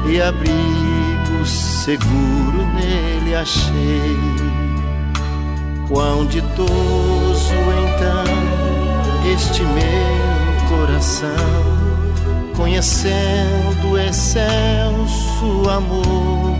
e 0.07 0.19
abrigo 0.19 1.45
seguro 1.45 2.65
nele 2.73 3.35
achei. 3.35 4.17
Quão 5.87 6.25
ditoso 6.25 7.53
então 7.93 8.25
este 9.31 9.61
meu 9.61 10.67
coração, 10.67 11.29
conhecendo 12.55 13.91
o 13.91 13.99
excelso 13.99 15.69
amor 15.69 16.57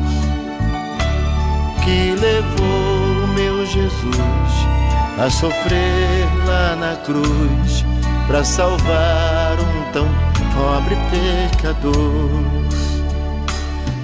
que 1.84 2.16
levou 2.20 3.28
meu 3.36 3.66
Jesus 3.66 4.75
a 5.18 5.30
sofrer 5.30 6.26
lá 6.46 6.76
na 6.76 6.96
cruz 6.98 7.86
para 8.28 8.44
salvar 8.44 9.58
um 9.60 9.92
tão 9.92 10.08
pobre 10.56 10.98
pecador. 11.10 12.44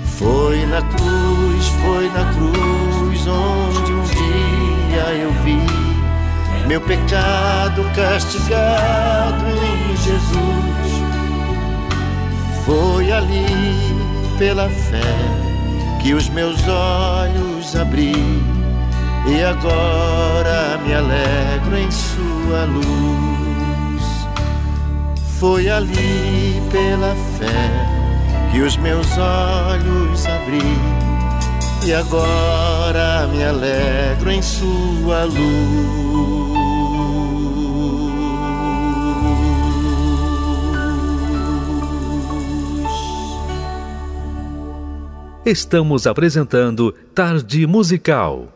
Foi 0.06 0.66
na 0.68 0.82
cruz, 0.82 1.68
foi 1.82 2.10
na 2.10 2.32
cruz 2.34 3.28
onde 3.28 3.92
um 3.92 4.04
dia 4.04 5.04
eu 5.16 5.32
vi 5.44 5.60
meu 6.68 6.80
pecado 6.80 7.84
castigado 7.96 9.46
em 9.48 9.98
Jesus. 9.98 10.92
Foi 12.66 13.12
ali 13.12 13.46
pela 14.38 14.70
fé 14.70 15.02
que 16.02 16.14
os 16.14 16.30
meus 16.30 16.66
olhos 16.68 17.76
abri 17.76 18.14
e 19.28 19.44
agora 19.44 20.80
me 20.86 20.94
alegro 20.94 21.78
em 21.78 21.92
sua 21.92 22.66
luz. 22.66 24.04
Foi 25.40 25.70
ali 25.70 26.62
pela 26.72 27.16
fé 27.38 28.02
que 28.52 28.62
os 28.62 28.78
meus 28.78 29.08
olhos 29.18 30.26
abri 30.26 30.62
e 31.86 31.94
agora 31.94 33.28
me 33.28 33.44
alegro 33.44 34.32
em 34.32 34.42
sua 34.42 35.24
luz. 35.26 36.52
Estamos 45.44 46.06
apresentando 46.06 46.94
Tarde 47.16 47.66
Musical. 47.66 48.48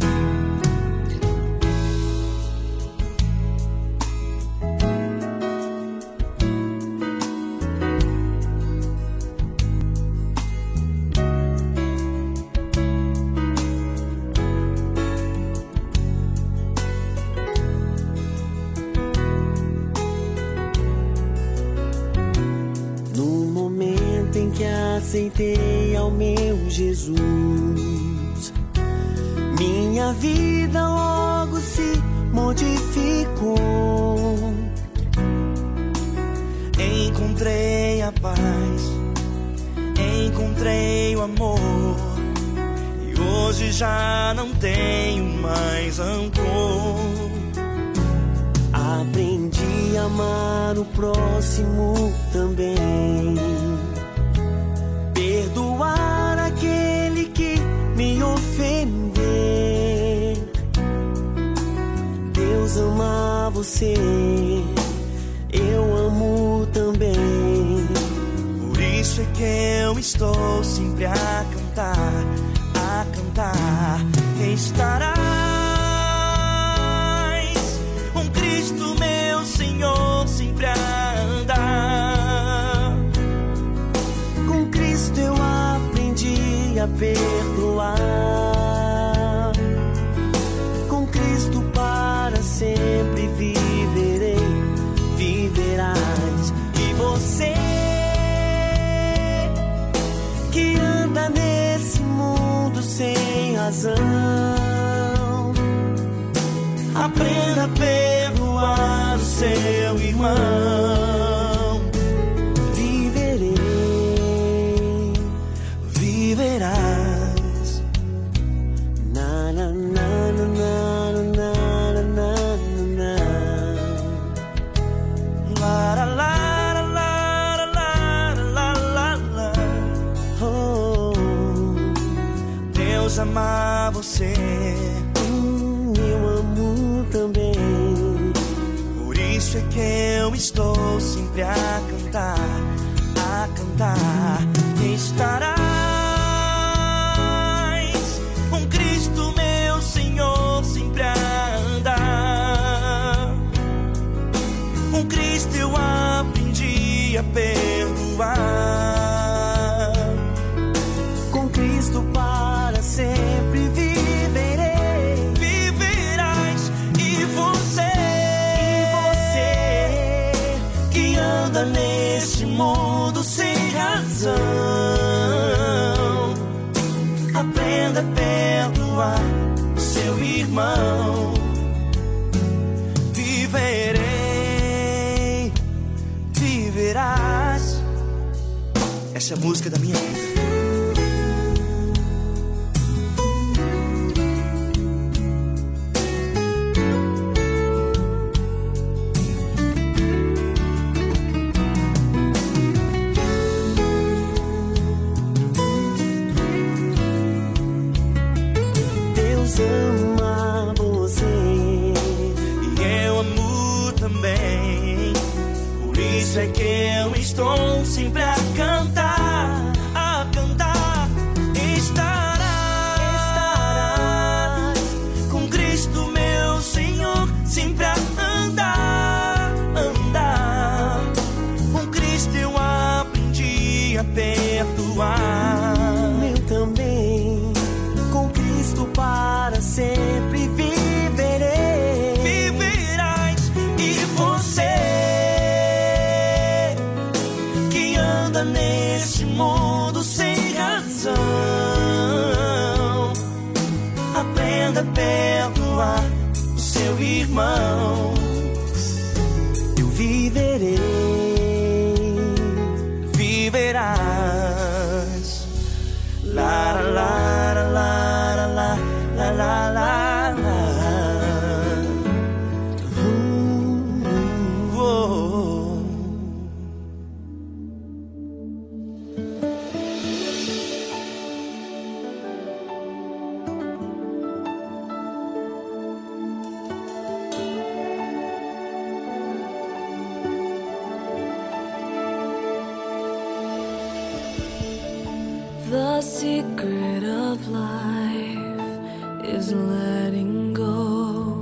Secret 296.36 297.06
of 297.06 297.48
life 297.48 299.24
is 299.24 299.54
letting 299.54 300.54
go. 300.54 301.42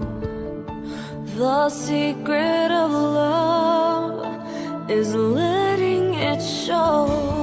The 1.35 1.69
secret 1.69 2.69
of 2.69 2.91
love 2.91 4.87
is 4.87 5.15
letting 5.15 6.13
it 6.13 6.43
show. 6.43 7.42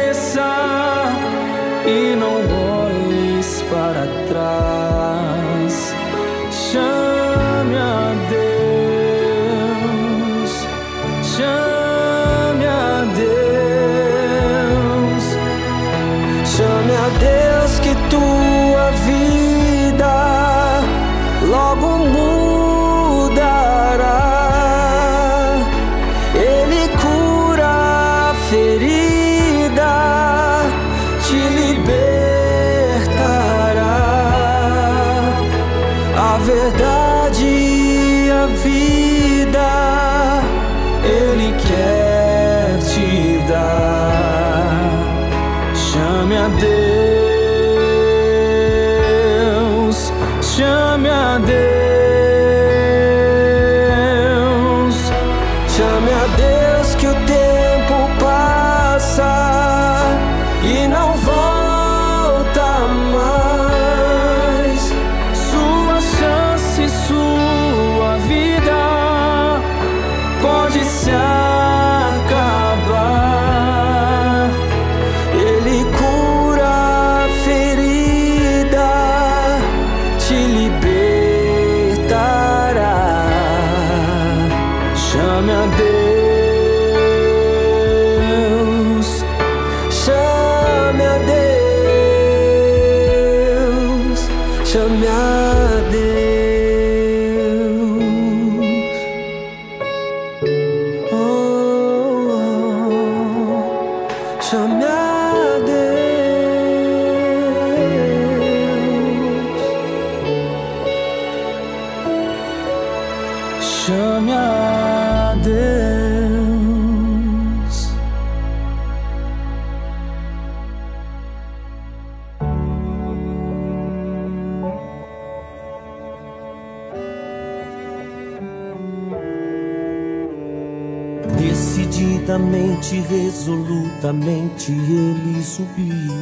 subiu 135.61 136.13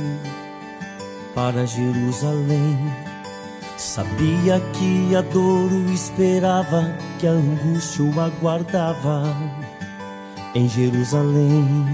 para 1.34 1.66
Jerusalém. 1.66 2.78
Sabia 3.78 4.60
que 4.74 5.16
a 5.16 5.22
dor 5.22 5.72
o 5.72 5.91
esperava, 5.91 6.94
que 7.18 7.26
a 7.26 7.32
angústia 7.32 8.03
o 8.03 8.20
aguardava 8.20 9.24
em 10.53 10.68
Jerusalém. 10.68 11.86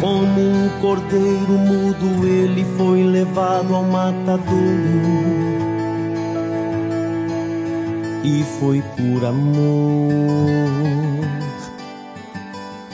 Como 0.00 0.40
um 0.40 0.68
cordeiro 0.80 1.52
mudo, 1.52 2.26
ele 2.26 2.64
foi 2.76 3.04
levado 3.04 3.74
ao 3.74 3.84
matadouro. 3.84 4.48
E 8.24 8.44
foi 8.58 8.82
por 8.96 9.24
amor 9.24 10.18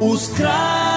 Os 0.00 0.26
cravos 0.28 0.93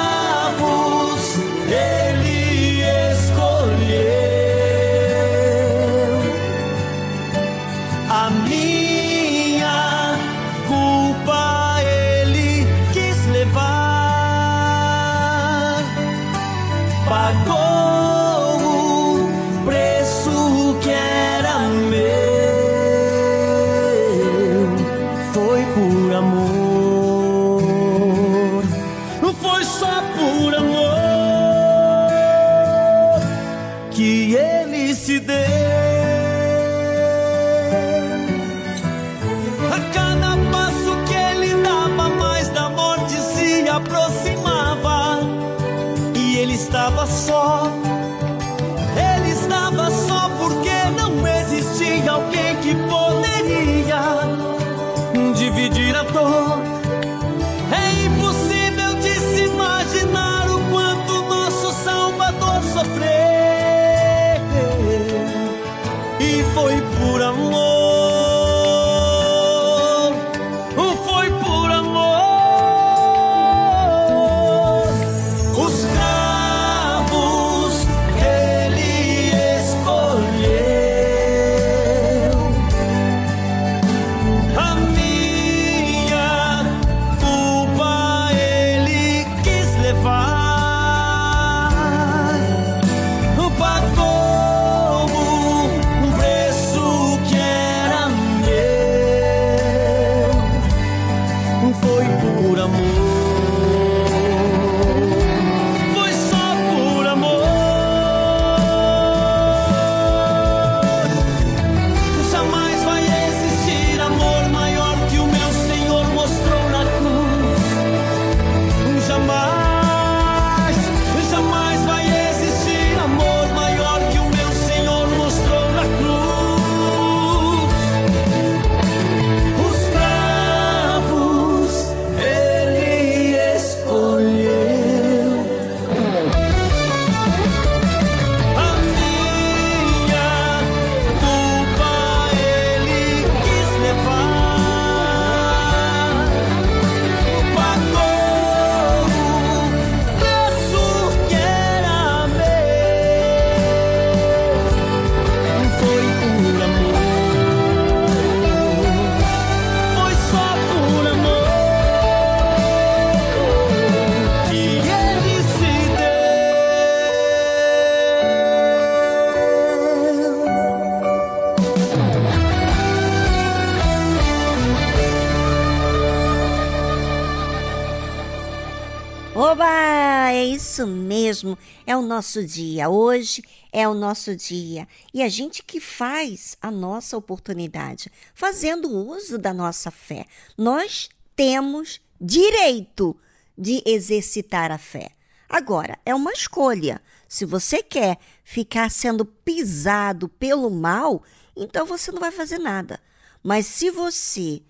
nosso 182.18 182.44
dia. 182.44 182.90
Hoje 182.90 183.44
é 183.72 183.88
o 183.88 183.94
nosso 183.94 184.36
dia. 184.36 184.88
E 185.14 185.22
a 185.22 185.30
gente 185.30 185.62
que 185.62 185.80
faz 185.80 186.58
a 186.60 186.72
nossa 186.72 187.16
oportunidade, 187.16 188.12
fazendo 188.34 188.90
uso 188.90 189.38
da 189.38 189.54
nossa 189.54 189.92
fé. 189.92 190.26
Nós 190.58 191.10
temos 191.36 192.02
direito 192.20 193.16
de 193.56 193.84
exercitar 193.86 194.72
a 194.72 194.80
fé. 194.80 195.12
Agora, 195.48 196.00
é 196.04 196.16
uma 196.16 196.32
escolha. 196.32 197.00
Se 197.28 197.46
você 197.46 197.84
quer 197.84 198.18
ficar 198.44 198.90
sendo 198.90 199.24
pisado 199.24 200.28
pelo 200.28 200.72
mal, 200.72 201.22
então 201.56 201.86
você 201.86 202.12
não 202.12 202.20
vai 202.20 202.32
fazer 202.32 202.58
nada. 202.58 203.00
Mas 203.44 203.68
se 203.68 203.92
você 203.92 204.64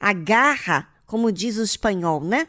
agarra, 0.00 0.92
como 1.06 1.30
diz 1.30 1.56
o 1.56 1.62
espanhol, 1.62 2.20
né? 2.20 2.48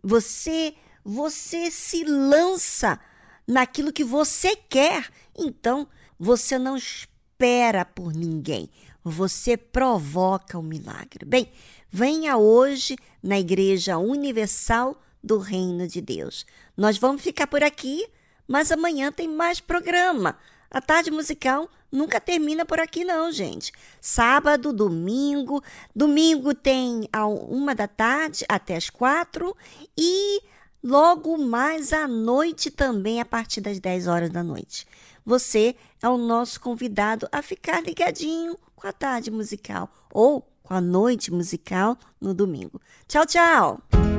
Você 0.00 0.76
você 1.04 1.70
se 1.70 2.04
lança 2.04 2.98
naquilo 3.46 3.92
que 3.92 4.04
você 4.04 4.54
quer. 4.56 5.10
Então, 5.36 5.88
você 6.18 6.58
não 6.58 6.76
espera 6.76 7.84
por 7.84 8.12
ninguém. 8.12 8.70
Você 9.02 9.56
provoca 9.56 10.58
o 10.58 10.62
milagre. 10.62 11.24
Bem, 11.24 11.50
venha 11.90 12.36
hoje 12.36 12.96
na 13.22 13.38
Igreja 13.38 13.98
Universal 13.98 15.00
do 15.22 15.38
Reino 15.38 15.86
de 15.86 16.00
Deus. 16.00 16.46
Nós 16.76 16.98
vamos 16.98 17.22
ficar 17.22 17.46
por 17.46 17.62
aqui, 17.62 18.06
mas 18.46 18.70
amanhã 18.70 19.10
tem 19.10 19.28
mais 19.28 19.60
programa. 19.60 20.36
A 20.70 20.80
tarde 20.80 21.10
musical 21.10 21.68
nunca 21.90 22.20
termina 22.20 22.64
por 22.64 22.78
aqui, 22.78 23.04
não, 23.04 23.32
gente. 23.32 23.72
Sábado, 24.00 24.72
domingo. 24.72 25.62
Domingo 25.94 26.54
tem 26.54 27.08
a 27.12 27.26
uma 27.26 27.74
da 27.74 27.88
tarde 27.88 28.44
até 28.48 28.76
as 28.76 28.88
quatro. 28.88 29.56
E 29.96 30.40
logo 30.82 31.36
mais 31.38 31.92
à 31.92 32.06
noite 32.08 32.70
também, 32.70 33.20
a 33.20 33.24
partir 33.24 33.60
das 33.60 33.78
10 33.78 34.06
horas 34.06 34.30
da 34.30 34.42
noite. 34.42 34.86
Você 35.24 35.76
é 36.02 36.08
o 36.08 36.16
nosso 36.16 36.60
convidado 36.60 37.28
a 37.30 37.42
ficar 37.42 37.82
ligadinho 37.82 38.56
com 38.74 38.86
a 38.86 38.92
tarde 38.92 39.30
musical 39.30 39.90
ou 40.12 40.46
com 40.62 40.74
a 40.74 40.80
noite 40.80 41.30
musical 41.30 41.96
no 42.20 42.32
domingo. 42.32 42.80
Tchau, 43.06 43.26
tchau! 43.26 44.09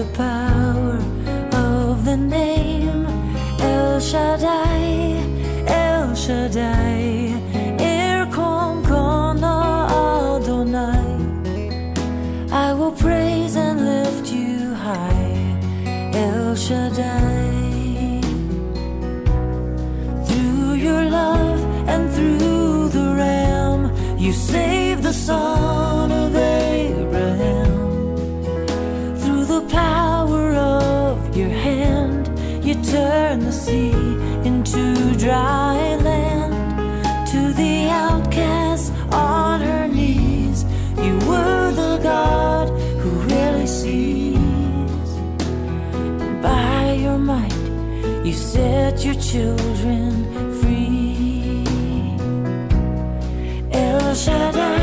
The 0.00 0.12
power 0.16 0.96
of 1.52 2.06
the 2.06 2.16
name 2.16 3.04
El 3.60 4.00
Shaddai, 4.00 4.80
El 5.66 6.14
Shaddai. 6.14 7.34
Erkom 7.78 8.76
Adonai. 10.32 11.10
I 12.50 12.72
will 12.72 12.92
praise 12.92 13.56
and 13.56 13.78
lift 13.92 14.32
you 14.32 14.74
high. 14.74 15.34
El 16.14 16.54
Shaddai. 16.54 18.22
Through 20.26 20.72
your 20.86 21.02
love 21.20 21.60
and 21.92 22.02
through 22.14 22.88
the 22.88 23.06
Ram, 23.22 23.80
you 24.18 24.32
save 24.32 25.02
the 25.02 25.12
son 25.12 25.89
You 32.70 32.80
turn 32.84 33.40
the 33.40 33.52
sea 33.52 33.90
into 34.44 35.16
dry 35.18 35.96
land 35.96 37.26
to 37.32 37.52
the 37.52 37.88
outcast 37.88 38.92
on 39.10 39.60
her 39.60 39.88
knees. 39.88 40.62
You 40.96 41.14
were 41.28 41.72
the 41.72 41.98
God 42.00 42.68
who 43.00 43.10
really 43.34 43.66
sees. 43.66 45.10
And 46.22 46.40
by 46.40 46.92
your 46.92 47.18
might, 47.18 47.52
you 48.24 48.34
set 48.34 49.04
your 49.04 49.16
children 49.16 50.12
free. 50.60 51.64
El 53.72 54.14
Shaddai. 54.14 54.79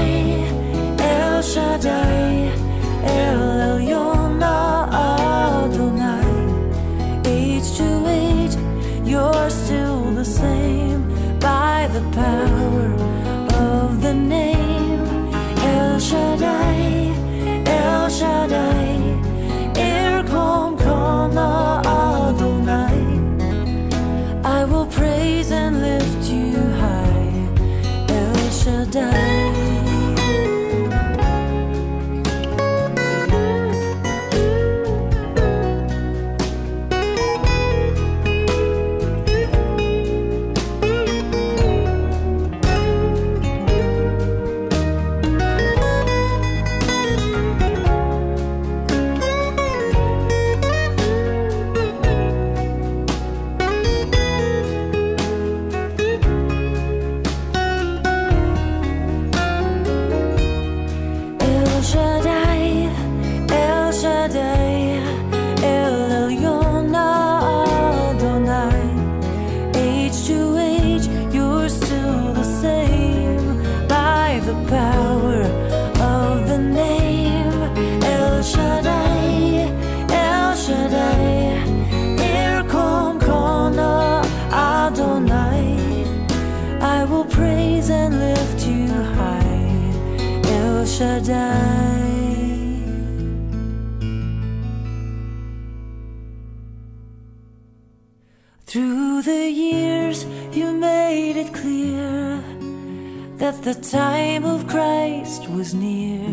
The 103.68 103.82
time 103.82 104.46
of 104.46 104.66
Christ 104.66 105.50
was 105.50 105.74
near. 105.74 106.24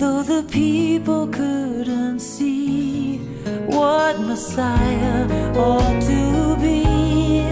Though 0.00 0.22
the 0.22 0.42
people 0.50 1.28
couldn't 1.28 2.20
see 2.20 3.18
what 3.66 4.18
Messiah 4.18 5.26
ought 5.54 6.00
to 6.12 6.56
be, 6.66 7.44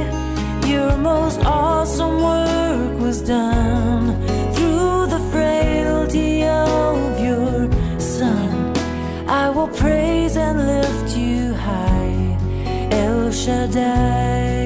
your 0.72 0.96
most 0.96 1.38
awesome 1.44 2.16
work 2.22 2.98
was 2.98 3.20
done 3.20 4.06
through 4.54 5.06
the 5.14 5.22
frailty 5.30 6.44
of 6.44 7.20
your 7.20 7.68
Son. 8.00 8.72
I 9.28 9.50
will 9.50 9.68
praise 9.68 10.38
and 10.38 10.66
lift 10.66 11.14
you 11.14 11.52
high, 11.52 12.38
El 12.90 13.30
Shaddai. 13.30 14.65